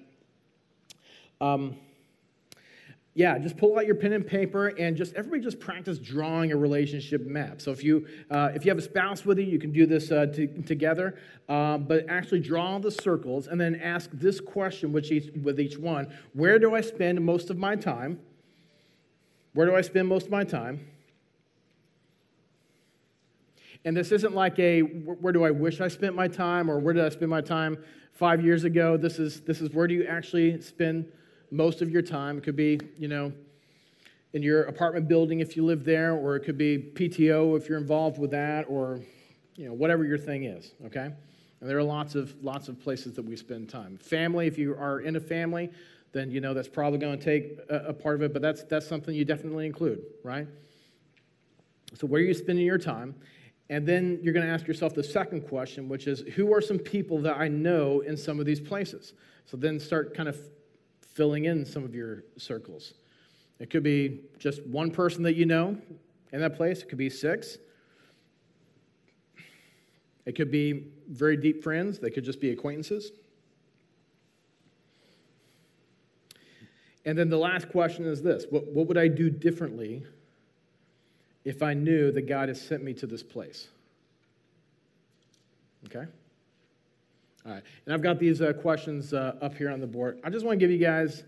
Um, 1.40 1.76
yeah, 3.16 3.38
just 3.38 3.56
pull 3.56 3.78
out 3.78 3.86
your 3.86 3.94
pen 3.94 4.12
and 4.12 4.26
paper 4.26 4.68
and 4.68 4.96
just 4.96 5.14
everybody 5.14 5.40
just 5.40 5.60
practice 5.60 5.98
drawing 5.98 6.50
a 6.50 6.56
relationship 6.56 7.24
map. 7.24 7.60
So 7.60 7.70
if 7.70 7.84
you 7.84 8.08
uh, 8.28 8.50
if 8.54 8.64
you 8.64 8.70
have 8.70 8.78
a 8.78 8.82
spouse 8.82 9.24
with 9.24 9.38
you, 9.38 9.44
you 9.44 9.60
can 9.60 9.72
do 9.72 9.86
this 9.86 10.10
uh, 10.10 10.26
to, 10.26 10.48
together. 10.62 11.16
Um, 11.48 11.84
but 11.84 12.08
actually 12.08 12.40
draw 12.40 12.78
the 12.78 12.90
circles 12.90 13.46
and 13.46 13.60
then 13.60 13.76
ask 13.76 14.10
this 14.12 14.40
question 14.40 14.92
with 14.92 15.10
each, 15.12 15.30
with 15.42 15.60
each 15.60 15.78
one: 15.78 16.12
Where 16.32 16.58
do 16.58 16.74
I 16.74 16.80
spend 16.80 17.24
most 17.24 17.50
of 17.50 17.56
my 17.56 17.76
time? 17.76 18.18
Where 19.52 19.66
do 19.66 19.76
I 19.76 19.82
spend 19.82 20.08
most 20.08 20.26
of 20.26 20.32
my 20.32 20.42
time? 20.42 20.84
And 23.84 23.96
this 23.96 24.10
isn't 24.10 24.34
like 24.34 24.58
a 24.58 24.80
where 24.80 25.32
do 25.32 25.44
I 25.44 25.52
wish 25.52 25.80
I 25.80 25.86
spent 25.86 26.16
my 26.16 26.26
time 26.26 26.68
or 26.68 26.80
where 26.80 26.94
did 26.94 27.04
I 27.04 27.10
spend 27.10 27.30
my 27.30 27.42
time 27.42 27.78
five 28.12 28.44
years 28.44 28.64
ago. 28.64 28.96
This 28.96 29.20
is 29.20 29.42
this 29.42 29.60
is 29.60 29.70
where 29.70 29.86
do 29.86 29.94
you 29.94 30.04
actually 30.04 30.60
spend 30.60 31.06
most 31.50 31.82
of 31.82 31.90
your 31.90 32.02
time. 32.02 32.38
It 32.38 32.44
could 32.44 32.56
be, 32.56 32.80
you 32.98 33.08
know, 33.08 33.32
in 34.32 34.42
your 34.42 34.64
apartment 34.64 35.08
building 35.08 35.40
if 35.40 35.56
you 35.56 35.64
live 35.64 35.84
there, 35.84 36.12
or 36.14 36.36
it 36.36 36.40
could 36.40 36.58
be 36.58 36.78
PTO 36.78 37.56
if 37.56 37.68
you're 37.68 37.78
involved 37.78 38.18
with 38.18 38.32
that, 38.32 38.66
or, 38.68 39.00
you 39.56 39.66
know, 39.66 39.72
whatever 39.72 40.04
your 40.04 40.18
thing 40.18 40.44
is, 40.44 40.72
okay? 40.86 41.10
And 41.60 41.70
there 41.70 41.78
are 41.78 41.82
lots 41.82 42.14
of 42.14 42.34
lots 42.42 42.68
of 42.68 42.78
places 42.78 43.14
that 43.14 43.24
we 43.24 43.36
spend 43.36 43.70
time. 43.70 43.96
Family, 43.96 44.46
if 44.46 44.58
you 44.58 44.74
are 44.74 45.00
in 45.00 45.16
a 45.16 45.20
family, 45.20 45.70
then 46.12 46.30
you 46.30 46.40
know 46.40 46.52
that's 46.52 46.68
probably 46.68 46.98
going 46.98 47.18
to 47.18 47.24
take 47.24 47.58
a, 47.70 47.86
a 47.86 47.92
part 47.94 48.16
of 48.16 48.22
it, 48.22 48.32
but 48.32 48.42
that's 48.42 48.64
that's 48.64 48.86
something 48.86 49.14
you 49.14 49.24
definitely 49.24 49.64
include, 49.64 50.02
right? 50.22 50.46
So 51.94 52.06
where 52.06 52.20
are 52.20 52.24
you 52.24 52.34
spending 52.34 52.66
your 52.66 52.76
time? 52.76 53.14
And 53.70 53.86
then 53.86 54.18
you're 54.22 54.34
going 54.34 54.44
to 54.44 54.52
ask 54.52 54.66
yourself 54.66 54.94
the 54.94 55.02
second 55.02 55.48
question, 55.48 55.88
which 55.88 56.06
is 56.06 56.20
who 56.34 56.52
are 56.52 56.60
some 56.60 56.78
people 56.78 57.18
that 57.20 57.38
I 57.38 57.48
know 57.48 58.00
in 58.00 58.16
some 58.16 58.38
of 58.38 58.46
these 58.46 58.60
places? 58.60 59.14
So 59.46 59.56
then 59.56 59.80
start 59.80 60.14
kind 60.14 60.28
of 60.28 60.38
filling 61.14 61.46
in 61.46 61.64
some 61.64 61.84
of 61.84 61.94
your 61.94 62.24
circles. 62.36 62.94
It 63.60 63.70
could 63.70 63.82
be 63.82 64.20
just 64.38 64.64
one 64.66 64.90
person 64.90 65.22
that 65.22 65.34
you 65.34 65.46
know 65.46 65.78
in 66.32 66.40
that 66.40 66.56
place, 66.56 66.82
it 66.82 66.88
could 66.88 66.98
be 66.98 67.08
six. 67.08 67.58
It 70.26 70.34
could 70.34 70.50
be 70.50 70.88
very 71.08 71.36
deep 71.36 71.62
friends, 71.62 71.98
they 71.98 72.10
could 72.10 72.24
just 72.24 72.40
be 72.40 72.50
acquaintances. 72.50 73.12
And 77.06 77.16
then 77.16 77.28
the 77.28 77.36
last 77.36 77.68
question 77.68 78.06
is 78.06 78.22
this 78.22 78.46
what, 78.50 78.66
what 78.68 78.88
would 78.88 78.98
I 78.98 79.08
do 79.08 79.30
differently 79.30 80.04
if 81.44 81.62
I 81.62 81.74
knew 81.74 82.10
that 82.12 82.22
God 82.22 82.48
has 82.48 82.60
sent 82.60 82.82
me 82.82 82.94
to 82.94 83.06
this 83.06 83.22
place? 83.22 83.68
Okay? 85.86 86.06
All 87.46 87.52
right, 87.52 87.62
and 87.84 87.94
I've 87.94 88.02
got 88.02 88.18
these 88.18 88.40
uh, 88.40 88.54
questions 88.54 89.12
uh, 89.12 89.36
up 89.42 89.54
here 89.54 89.70
on 89.70 89.80
the 89.80 89.86
board. 89.86 90.18
I 90.24 90.30
just 90.30 90.46
want 90.46 90.58
to 90.58 90.64
give 90.64 90.70
you 90.70 90.78
guys 90.78 91.24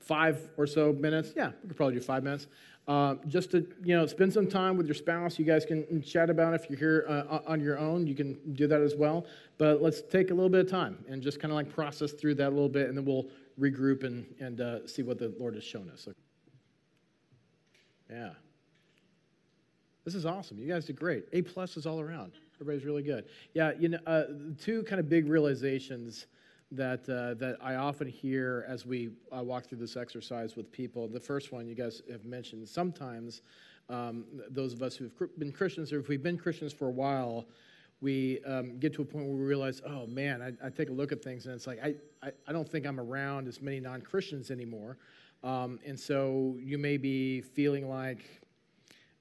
five 0.00 0.50
or 0.58 0.66
so 0.66 0.92
minutes. 0.92 1.32
Yeah, 1.34 1.52
we 1.62 1.68
could 1.68 1.76
probably 1.76 1.94
do 1.94 2.00
five 2.02 2.22
minutes. 2.22 2.48
Uh, 2.86 3.14
just 3.28 3.52
to 3.52 3.66
you 3.84 3.96
know, 3.96 4.06
spend 4.06 4.32
some 4.32 4.48
time 4.48 4.76
with 4.76 4.86
your 4.86 4.94
spouse. 4.94 5.38
You 5.38 5.44
guys 5.44 5.64
can 5.64 6.02
chat 6.02 6.28
about 6.28 6.52
it. 6.52 6.60
if 6.62 6.68
you're 6.68 6.78
here 6.78 7.06
uh, 7.08 7.38
on 7.46 7.60
your 7.60 7.78
own. 7.78 8.06
You 8.06 8.14
can 8.14 8.54
do 8.54 8.66
that 8.66 8.80
as 8.80 8.96
well. 8.96 9.24
But 9.56 9.80
let's 9.80 10.02
take 10.02 10.30
a 10.30 10.34
little 10.34 10.50
bit 10.50 10.66
of 10.66 10.70
time 10.70 11.04
and 11.08 11.22
just 11.22 11.40
kind 11.40 11.52
of 11.52 11.56
like 11.56 11.72
process 11.72 12.12
through 12.12 12.34
that 12.36 12.48
a 12.48 12.50
little 12.50 12.68
bit, 12.68 12.88
and 12.88 12.98
then 12.98 13.04
we'll 13.04 13.28
regroup 13.58 14.04
and 14.04 14.26
and 14.40 14.60
uh, 14.60 14.86
see 14.86 15.02
what 15.02 15.18
the 15.18 15.32
Lord 15.38 15.54
has 15.54 15.64
shown 15.64 15.88
us. 15.90 16.08
Yeah, 18.10 18.30
this 20.04 20.14
is 20.14 20.26
awesome. 20.26 20.58
You 20.58 20.66
guys 20.66 20.84
did 20.84 20.96
great. 20.96 21.24
A 21.32 21.42
plus 21.42 21.76
is 21.76 21.86
all 21.86 22.00
around. 22.00 22.32
Everybody's 22.62 22.86
really 22.86 23.02
good. 23.02 23.24
Yeah, 23.54 23.72
you 23.76 23.88
know, 23.88 23.98
uh, 24.06 24.22
two 24.56 24.84
kind 24.84 25.00
of 25.00 25.08
big 25.08 25.28
realizations 25.28 26.26
that 26.70 27.00
uh, 27.08 27.34
that 27.34 27.56
I 27.60 27.74
often 27.74 28.06
hear 28.06 28.64
as 28.68 28.86
we 28.86 29.10
uh, 29.36 29.42
walk 29.42 29.66
through 29.66 29.78
this 29.78 29.96
exercise 29.96 30.54
with 30.54 30.70
people. 30.70 31.08
The 31.08 31.18
first 31.18 31.50
one 31.50 31.66
you 31.66 31.74
guys 31.74 32.02
have 32.08 32.24
mentioned. 32.24 32.68
Sometimes 32.68 33.42
um, 33.88 34.26
those 34.48 34.74
of 34.74 34.80
us 34.80 34.94
who've 34.94 35.12
been 35.38 35.50
Christians, 35.50 35.92
or 35.92 35.98
if 35.98 36.06
we've 36.06 36.22
been 36.22 36.38
Christians 36.38 36.72
for 36.72 36.86
a 36.86 36.92
while, 36.92 37.46
we 38.00 38.38
um, 38.44 38.78
get 38.78 38.94
to 38.94 39.02
a 39.02 39.04
point 39.04 39.26
where 39.26 39.34
we 39.34 39.42
realize, 39.42 39.82
oh 39.84 40.06
man, 40.06 40.40
I, 40.40 40.66
I, 40.66 40.70
take 40.70 40.88
a 40.88 40.92
look 40.92 41.10
at 41.10 41.20
things 41.20 41.46
and 41.46 41.54
it's 41.56 41.66
like 41.66 41.80
I, 41.82 41.96
I, 42.22 42.30
I 42.46 42.52
don't 42.52 42.68
think 42.68 42.86
I'm 42.86 43.00
around 43.00 43.48
as 43.48 43.60
many 43.60 43.80
non-Christians 43.80 44.52
anymore. 44.52 44.98
Um, 45.42 45.80
and 45.84 45.98
so 45.98 46.56
you 46.60 46.78
may 46.78 46.96
be 46.96 47.40
feeling 47.40 47.88
like 47.88 48.41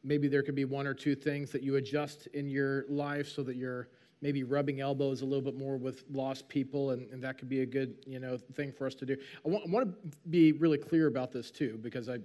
maybe 0.04 0.28
there 0.28 0.44
could 0.44 0.56
be 0.56 0.66
one 0.66 0.88
or 0.88 0.94
two 0.94 1.16
things 1.16 1.52
that 1.52 1.64
you 1.64 1.76
adjust 1.76 2.28
in 2.28 2.50
your 2.50 2.86
life 2.90 3.30
so 3.30 3.44
that 3.44 3.56
you're 3.56 3.90
maybe 4.22 4.44
rubbing 4.44 4.82
elbows 4.82 5.22
a 5.22 5.26
little 5.26 5.44
bit 5.44 5.56
more 5.56 5.78
with 5.78 6.04
lost 6.12 6.48
people 6.48 6.92
and, 6.92 7.10
and 7.12 7.24
that 7.24 7.38
could 7.38 7.50
be 7.50 7.62
a 7.62 7.66
good 7.66 7.96
you 8.06 8.20
know 8.20 8.38
thing 8.56 8.72
for 8.72 8.86
us 8.86 8.96
to 8.96 9.06
do. 9.06 9.16
I 9.46 9.50
want, 9.50 9.88
to 9.88 10.18
be 10.30 10.52
really 10.54 10.78
clear 10.78 11.08
about 11.08 11.32
this 11.32 11.52
too 11.52 11.80
because 11.82 12.08
i 12.10 12.18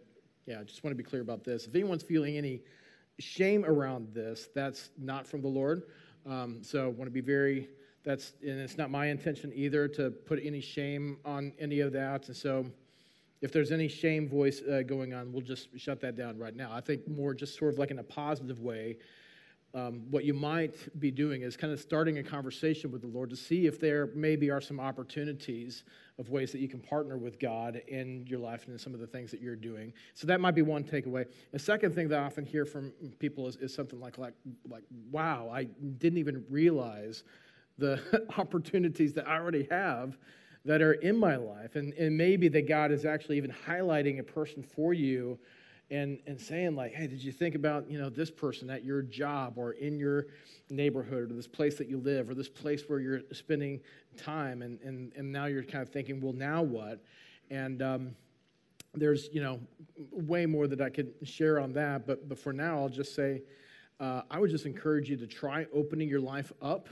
yeah 0.46 0.60
i 0.60 0.64
just 0.64 0.84
want 0.84 0.92
to 0.96 1.02
be 1.02 1.08
clear 1.08 1.22
about 1.22 1.44
this. 1.44 1.66
If 1.66 1.74
anyone's 1.74 2.02
feeling 2.02 2.36
any 2.36 2.62
shame 3.18 3.64
around 3.64 4.12
this 4.12 4.48
that's 4.54 4.90
not 4.98 5.26
from 5.26 5.42
the 5.42 5.48
lord. 5.48 5.84
Um, 6.26 6.62
so 6.62 6.84
i 6.84 6.88
want 6.88 7.04
to 7.04 7.10
be 7.10 7.20
very 7.20 7.68
that's 8.04 8.34
and 8.42 8.60
it's 8.60 8.78
not 8.78 8.90
my 8.90 9.06
intention 9.06 9.52
either 9.54 9.88
to 9.88 10.10
put 10.10 10.38
any 10.42 10.60
shame 10.60 11.18
on 11.24 11.52
any 11.58 11.80
of 11.80 11.92
that. 11.92 12.28
And 12.28 12.36
so 12.36 12.66
if 13.42 13.52
there's 13.52 13.72
any 13.72 13.88
shame 13.88 14.28
voice 14.28 14.62
uh, 14.62 14.82
going 14.82 15.14
on, 15.14 15.32
we'll 15.32 15.42
just 15.42 15.68
shut 15.78 16.00
that 16.00 16.16
down 16.16 16.38
right 16.38 16.56
now. 16.56 16.70
I 16.72 16.80
think 16.80 17.06
more 17.08 17.34
just 17.34 17.58
sort 17.58 17.72
of 17.72 17.78
like 17.78 17.90
in 17.90 17.98
a 17.98 18.04
positive 18.04 18.60
way, 18.60 18.96
um, 19.74 20.04
what 20.10 20.24
you 20.24 20.32
might 20.32 20.74
be 20.98 21.10
doing 21.10 21.42
is 21.42 21.54
kind 21.54 21.70
of 21.70 21.78
starting 21.78 22.16
a 22.16 22.22
conversation 22.22 22.90
with 22.90 23.02
the 23.02 23.08
Lord 23.08 23.28
to 23.28 23.36
see 23.36 23.66
if 23.66 23.78
there 23.78 24.08
maybe 24.14 24.50
are 24.50 24.60
some 24.60 24.80
opportunities 24.80 25.84
of 26.18 26.30
ways 26.30 26.50
that 26.52 26.60
you 26.60 26.68
can 26.68 26.80
partner 26.80 27.18
with 27.18 27.38
God 27.38 27.82
in 27.88 28.24
your 28.26 28.38
life 28.38 28.64
and 28.64 28.72
in 28.72 28.78
some 28.78 28.94
of 28.94 29.00
the 29.00 29.06
things 29.06 29.30
that 29.32 29.42
you're 29.42 29.54
doing. 29.54 29.92
So 30.14 30.26
that 30.28 30.40
might 30.40 30.54
be 30.54 30.62
one 30.62 30.82
takeaway. 30.82 31.26
The 31.52 31.58
second 31.58 31.94
thing 31.94 32.08
that 32.08 32.18
I 32.18 32.24
often 32.24 32.46
hear 32.46 32.64
from 32.64 32.90
people 33.18 33.46
is, 33.48 33.56
is 33.56 33.74
something 33.74 34.00
like, 34.00 34.16
like, 34.16 34.32
like, 34.66 34.84
wow, 35.10 35.50
I 35.52 35.64
didn't 35.64 36.18
even 36.18 36.42
realize 36.48 37.22
the 37.76 38.00
opportunities 38.38 39.12
that 39.12 39.28
I 39.28 39.36
already 39.36 39.68
have 39.70 40.16
that 40.66 40.82
are 40.82 40.94
in 40.94 41.16
my 41.16 41.36
life. 41.36 41.76
And, 41.76 41.92
and 41.94 42.16
maybe 42.16 42.48
that 42.48 42.68
God 42.68 42.90
is 42.90 43.04
actually 43.04 43.36
even 43.36 43.54
highlighting 43.66 44.18
a 44.18 44.22
person 44.22 44.62
for 44.62 44.92
you 44.92 45.38
and, 45.90 46.18
and 46.26 46.40
saying, 46.40 46.74
like, 46.74 46.92
hey, 46.92 47.06
did 47.06 47.22
you 47.22 47.30
think 47.30 47.54
about, 47.54 47.88
you 47.88 47.98
know, 47.98 48.10
this 48.10 48.32
person 48.32 48.68
at 48.68 48.84
your 48.84 49.02
job 49.02 49.54
or 49.56 49.72
in 49.72 49.96
your 49.96 50.26
neighborhood 50.68 51.30
or 51.30 51.34
this 51.34 51.46
place 51.46 51.76
that 51.76 51.88
you 51.88 51.98
live 51.98 52.28
or 52.28 52.34
this 52.34 52.48
place 52.48 52.82
where 52.88 52.98
you're 52.98 53.20
spending 53.32 53.80
time? 54.16 54.62
And, 54.62 54.80
and, 54.80 55.12
and 55.16 55.30
now 55.30 55.46
you're 55.46 55.62
kind 55.62 55.82
of 55.82 55.90
thinking, 55.90 56.20
well, 56.20 56.32
now 56.32 56.62
what? 56.62 57.00
And 57.48 57.80
um, 57.80 58.16
there's, 58.92 59.28
you 59.32 59.40
know, 59.40 59.60
way 60.10 60.46
more 60.46 60.66
that 60.66 60.80
I 60.80 60.90
could 60.90 61.14
share 61.22 61.60
on 61.60 61.72
that. 61.74 62.08
But, 62.08 62.28
but 62.28 62.40
for 62.40 62.52
now, 62.52 62.80
I'll 62.80 62.88
just 62.88 63.14
say, 63.14 63.42
uh, 64.00 64.22
I 64.28 64.40
would 64.40 64.50
just 64.50 64.66
encourage 64.66 65.08
you 65.08 65.16
to 65.18 65.28
try 65.28 65.66
opening 65.72 66.08
your 66.08 66.20
life 66.20 66.52
up 66.60 66.88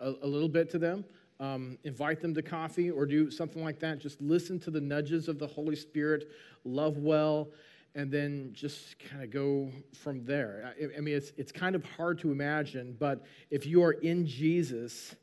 a, 0.00 0.12
a 0.22 0.26
little 0.26 0.48
bit 0.48 0.68
to 0.70 0.78
them. 0.80 1.04
Um, 1.38 1.76
invite 1.84 2.20
them 2.22 2.34
to 2.34 2.42
coffee 2.42 2.90
or 2.90 3.04
do 3.04 3.30
something 3.30 3.62
like 3.62 3.78
that. 3.80 3.98
Just 3.98 4.20
listen 4.22 4.58
to 4.60 4.70
the 4.70 4.80
nudges 4.80 5.28
of 5.28 5.38
the 5.38 5.46
Holy 5.46 5.76
Spirit, 5.76 6.30
love 6.64 6.96
well, 6.96 7.48
and 7.94 8.10
then 8.10 8.50
just 8.54 8.98
kind 8.98 9.22
of 9.22 9.30
go 9.30 9.70
from 9.94 10.24
there. 10.24 10.72
I, 10.80 10.96
I 10.96 11.00
mean, 11.00 11.14
it's, 11.14 11.32
it's 11.36 11.52
kind 11.52 11.74
of 11.74 11.84
hard 11.84 12.18
to 12.20 12.32
imagine, 12.32 12.96
but 12.98 13.24
if 13.50 13.66
you 13.66 13.82
are 13.82 13.92
in 13.92 14.26
Jesus, 14.26 15.14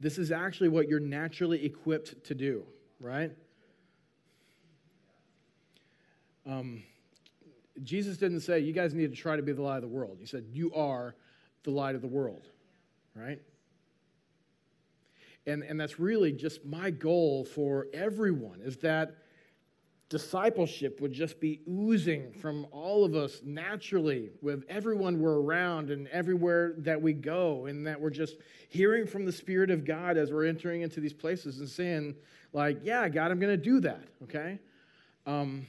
this 0.00 0.18
is 0.18 0.32
actually 0.32 0.68
what 0.68 0.86
you're 0.86 1.00
naturally 1.00 1.64
equipped 1.64 2.24
to 2.24 2.34
do, 2.34 2.64
right? 3.00 3.32
Um, 6.46 6.82
Jesus 7.82 8.18
didn't 8.18 8.40
say, 8.40 8.60
you 8.60 8.74
guys 8.74 8.92
need 8.92 9.10
to 9.10 9.16
try 9.16 9.36
to 9.36 9.42
be 9.42 9.52
the 9.52 9.62
light 9.62 9.76
of 9.76 9.82
the 9.82 9.88
world. 9.88 10.18
He 10.20 10.26
said, 10.26 10.44
you 10.52 10.74
are 10.74 11.14
the 11.62 11.70
light 11.70 11.94
of 11.94 12.02
the 12.02 12.08
world, 12.08 12.48
right? 13.14 13.40
And, 15.46 15.62
and 15.62 15.78
that's 15.78 16.00
really 16.00 16.32
just 16.32 16.64
my 16.64 16.90
goal 16.90 17.44
for 17.44 17.86
everyone 17.92 18.60
is 18.62 18.78
that 18.78 19.16
discipleship 20.08 21.00
would 21.00 21.12
just 21.12 21.40
be 21.40 21.60
oozing 21.68 22.32
from 22.32 22.66
all 22.70 23.04
of 23.04 23.14
us 23.14 23.40
naturally 23.42 24.30
with 24.42 24.64
everyone 24.68 25.18
we're 25.18 25.40
around 25.40 25.90
and 25.90 26.08
everywhere 26.08 26.74
that 26.78 27.00
we 27.00 27.12
go 27.12 27.66
and 27.66 27.86
that 27.86 28.00
we're 28.00 28.10
just 28.10 28.36
hearing 28.68 29.06
from 29.06 29.24
the 29.24 29.32
spirit 29.32 29.70
of 29.70 29.84
god 29.84 30.16
as 30.16 30.30
we're 30.30 30.44
entering 30.44 30.82
into 30.82 31.00
these 31.00 31.14
places 31.14 31.58
and 31.58 31.68
saying 31.68 32.14
like 32.52 32.78
yeah 32.84 33.08
god 33.08 33.30
i'm 33.30 33.40
going 33.40 33.50
to 33.52 33.62
do 33.62 33.80
that 33.80 34.04
okay? 34.22 34.58
Um, 35.26 35.66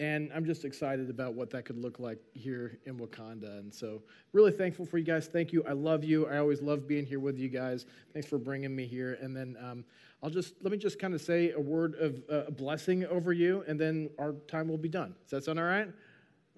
and 0.00 0.32
I'm 0.34 0.46
just 0.46 0.64
excited 0.64 1.10
about 1.10 1.34
what 1.34 1.50
that 1.50 1.66
could 1.66 1.76
look 1.76 2.00
like 2.00 2.18
here 2.32 2.78
in 2.86 2.98
Wakanda. 2.98 3.58
And 3.58 3.72
so, 3.72 4.02
really 4.32 4.50
thankful 4.50 4.86
for 4.86 4.96
you 4.96 5.04
guys. 5.04 5.26
Thank 5.26 5.52
you. 5.52 5.62
I 5.68 5.72
love 5.72 6.02
you. 6.02 6.26
I 6.26 6.38
always 6.38 6.62
love 6.62 6.88
being 6.88 7.04
here 7.04 7.20
with 7.20 7.38
you 7.38 7.50
guys. 7.50 7.84
Thanks 8.14 8.26
for 8.26 8.38
bringing 8.38 8.74
me 8.74 8.86
here. 8.86 9.18
And 9.20 9.36
then 9.36 9.58
um, 9.62 9.84
I'll 10.22 10.30
just 10.30 10.54
let 10.62 10.72
me 10.72 10.78
just 10.78 10.98
kind 10.98 11.12
of 11.12 11.20
say 11.20 11.52
a 11.52 11.60
word 11.60 11.96
of 11.96 12.22
uh, 12.32 12.46
a 12.46 12.50
blessing 12.50 13.04
over 13.04 13.34
you, 13.34 13.62
and 13.68 13.78
then 13.78 14.08
our 14.18 14.32
time 14.48 14.68
will 14.68 14.78
be 14.78 14.88
done. 14.88 15.14
Does 15.24 15.32
that 15.32 15.44
sound 15.44 15.58
all 15.58 15.66
right? 15.66 15.88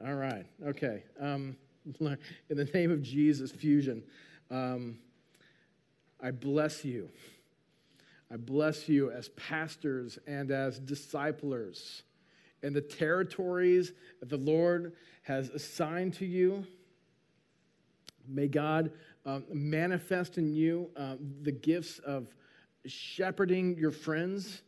All 0.06 0.14
right. 0.14 0.46
Okay. 0.64 1.02
Um, 1.20 1.56
in 2.00 2.56
the 2.56 2.70
name 2.72 2.92
of 2.92 3.02
Jesus, 3.02 3.50
fusion. 3.50 4.04
Um, 4.52 4.98
I 6.22 6.30
bless 6.30 6.84
you. 6.84 7.08
I 8.32 8.36
bless 8.36 8.88
you 8.88 9.10
as 9.10 9.30
pastors 9.30 10.20
and 10.28 10.52
as 10.52 10.78
disciplers 10.78 12.04
and 12.62 12.74
the 12.74 12.80
territories 12.80 13.92
that 14.20 14.28
the 14.28 14.36
Lord 14.36 14.92
has 15.22 15.48
assigned 15.50 16.14
to 16.14 16.26
you. 16.26 16.66
May 18.28 18.48
God 18.48 18.92
um, 19.26 19.44
manifest 19.52 20.38
in 20.38 20.52
you 20.52 20.90
um, 20.96 21.18
the 21.42 21.52
gifts 21.52 21.98
of 22.00 22.34
shepherding 22.86 23.76
your 23.76 23.90
friends 23.90 24.62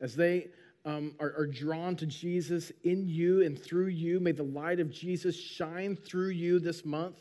as 0.00 0.14
they 0.14 0.48
um, 0.84 1.14
are, 1.18 1.34
are 1.36 1.46
drawn 1.46 1.96
to 1.96 2.06
Jesus 2.06 2.70
in 2.84 3.08
you 3.08 3.42
and 3.42 3.60
through 3.60 3.88
you. 3.88 4.20
May 4.20 4.32
the 4.32 4.44
light 4.44 4.78
of 4.78 4.90
Jesus 4.90 5.36
shine 5.36 5.96
through 5.96 6.30
you 6.30 6.60
this 6.60 6.84
month. 6.84 7.18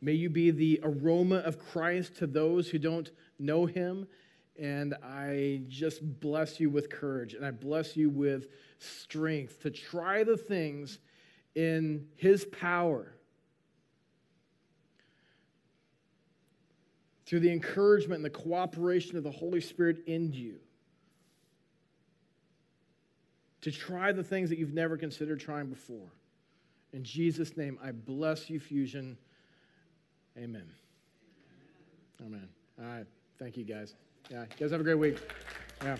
May 0.00 0.12
you 0.12 0.30
be 0.30 0.50
the 0.50 0.80
aroma 0.82 1.36
of 1.36 1.58
Christ 1.58 2.16
to 2.16 2.26
those 2.26 2.68
who 2.68 2.78
don't 2.78 3.10
know 3.38 3.66
him 3.66 4.06
and 4.60 4.94
I 5.02 5.62
just 5.68 6.20
bless 6.20 6.60
you 6.60 6.70
with 6.70 6.90
courage 6.90 7.34
and 7.34 7.44
I 7.44 7.50
bless 7.50 7.96
you 7.96 8.08
with 8.08 8.48
strength 8.78 9.60
to 9.62 9.70
try 9.70 10.22
the 10.22 10.36
things 10.36 10.98
in 11.54 12.06
His 12.16 12.44
power. 12.44 13.12
Through 17.26 17.40
the 17.40 17.52
encouragement 17.52 18.16
and 18.16 18.24
the 18.24 18.30
cooperation 18.30 19.16
of 19.16 19.24
the 19.24 19.30
Holy 19.30 19.60
Spirit 19.60 20.04
in 20.06 20.32
you. 20.32 20.56
To 23.62 23.72
try 23.72 24.12
the 24.12 24.22
things 24.22 24.50
that 24.50 24.58
you've 24.58 24.74
never 24.74 24.98
considered 24.98 25.40
trying 25.40 25.68
before. 25.68 26.12
In 26.92 27.02
Jesus' 27.02 27.56
name, 27.56 27.78
I 27.82 27.92
bless 27.92 28.50
you, 28.50 28.60
Fusion. 28.60 29.16
Amen. 30.36 30.70
Amen. 32.24 32.48
All 32.78 32.86
right. 32.86 33.06
Thank 33.38 33.56
you, 33.56 33.64
guys. 33.64 33.94
Yeah, 34.30 34.40
you 34.40 34.46
guys 34.58 34.70
have 34.70 34.80
a 34.80 34.84
great 34.84 34.98
week. 34.98 35.18
Yeah. 35.82 35.96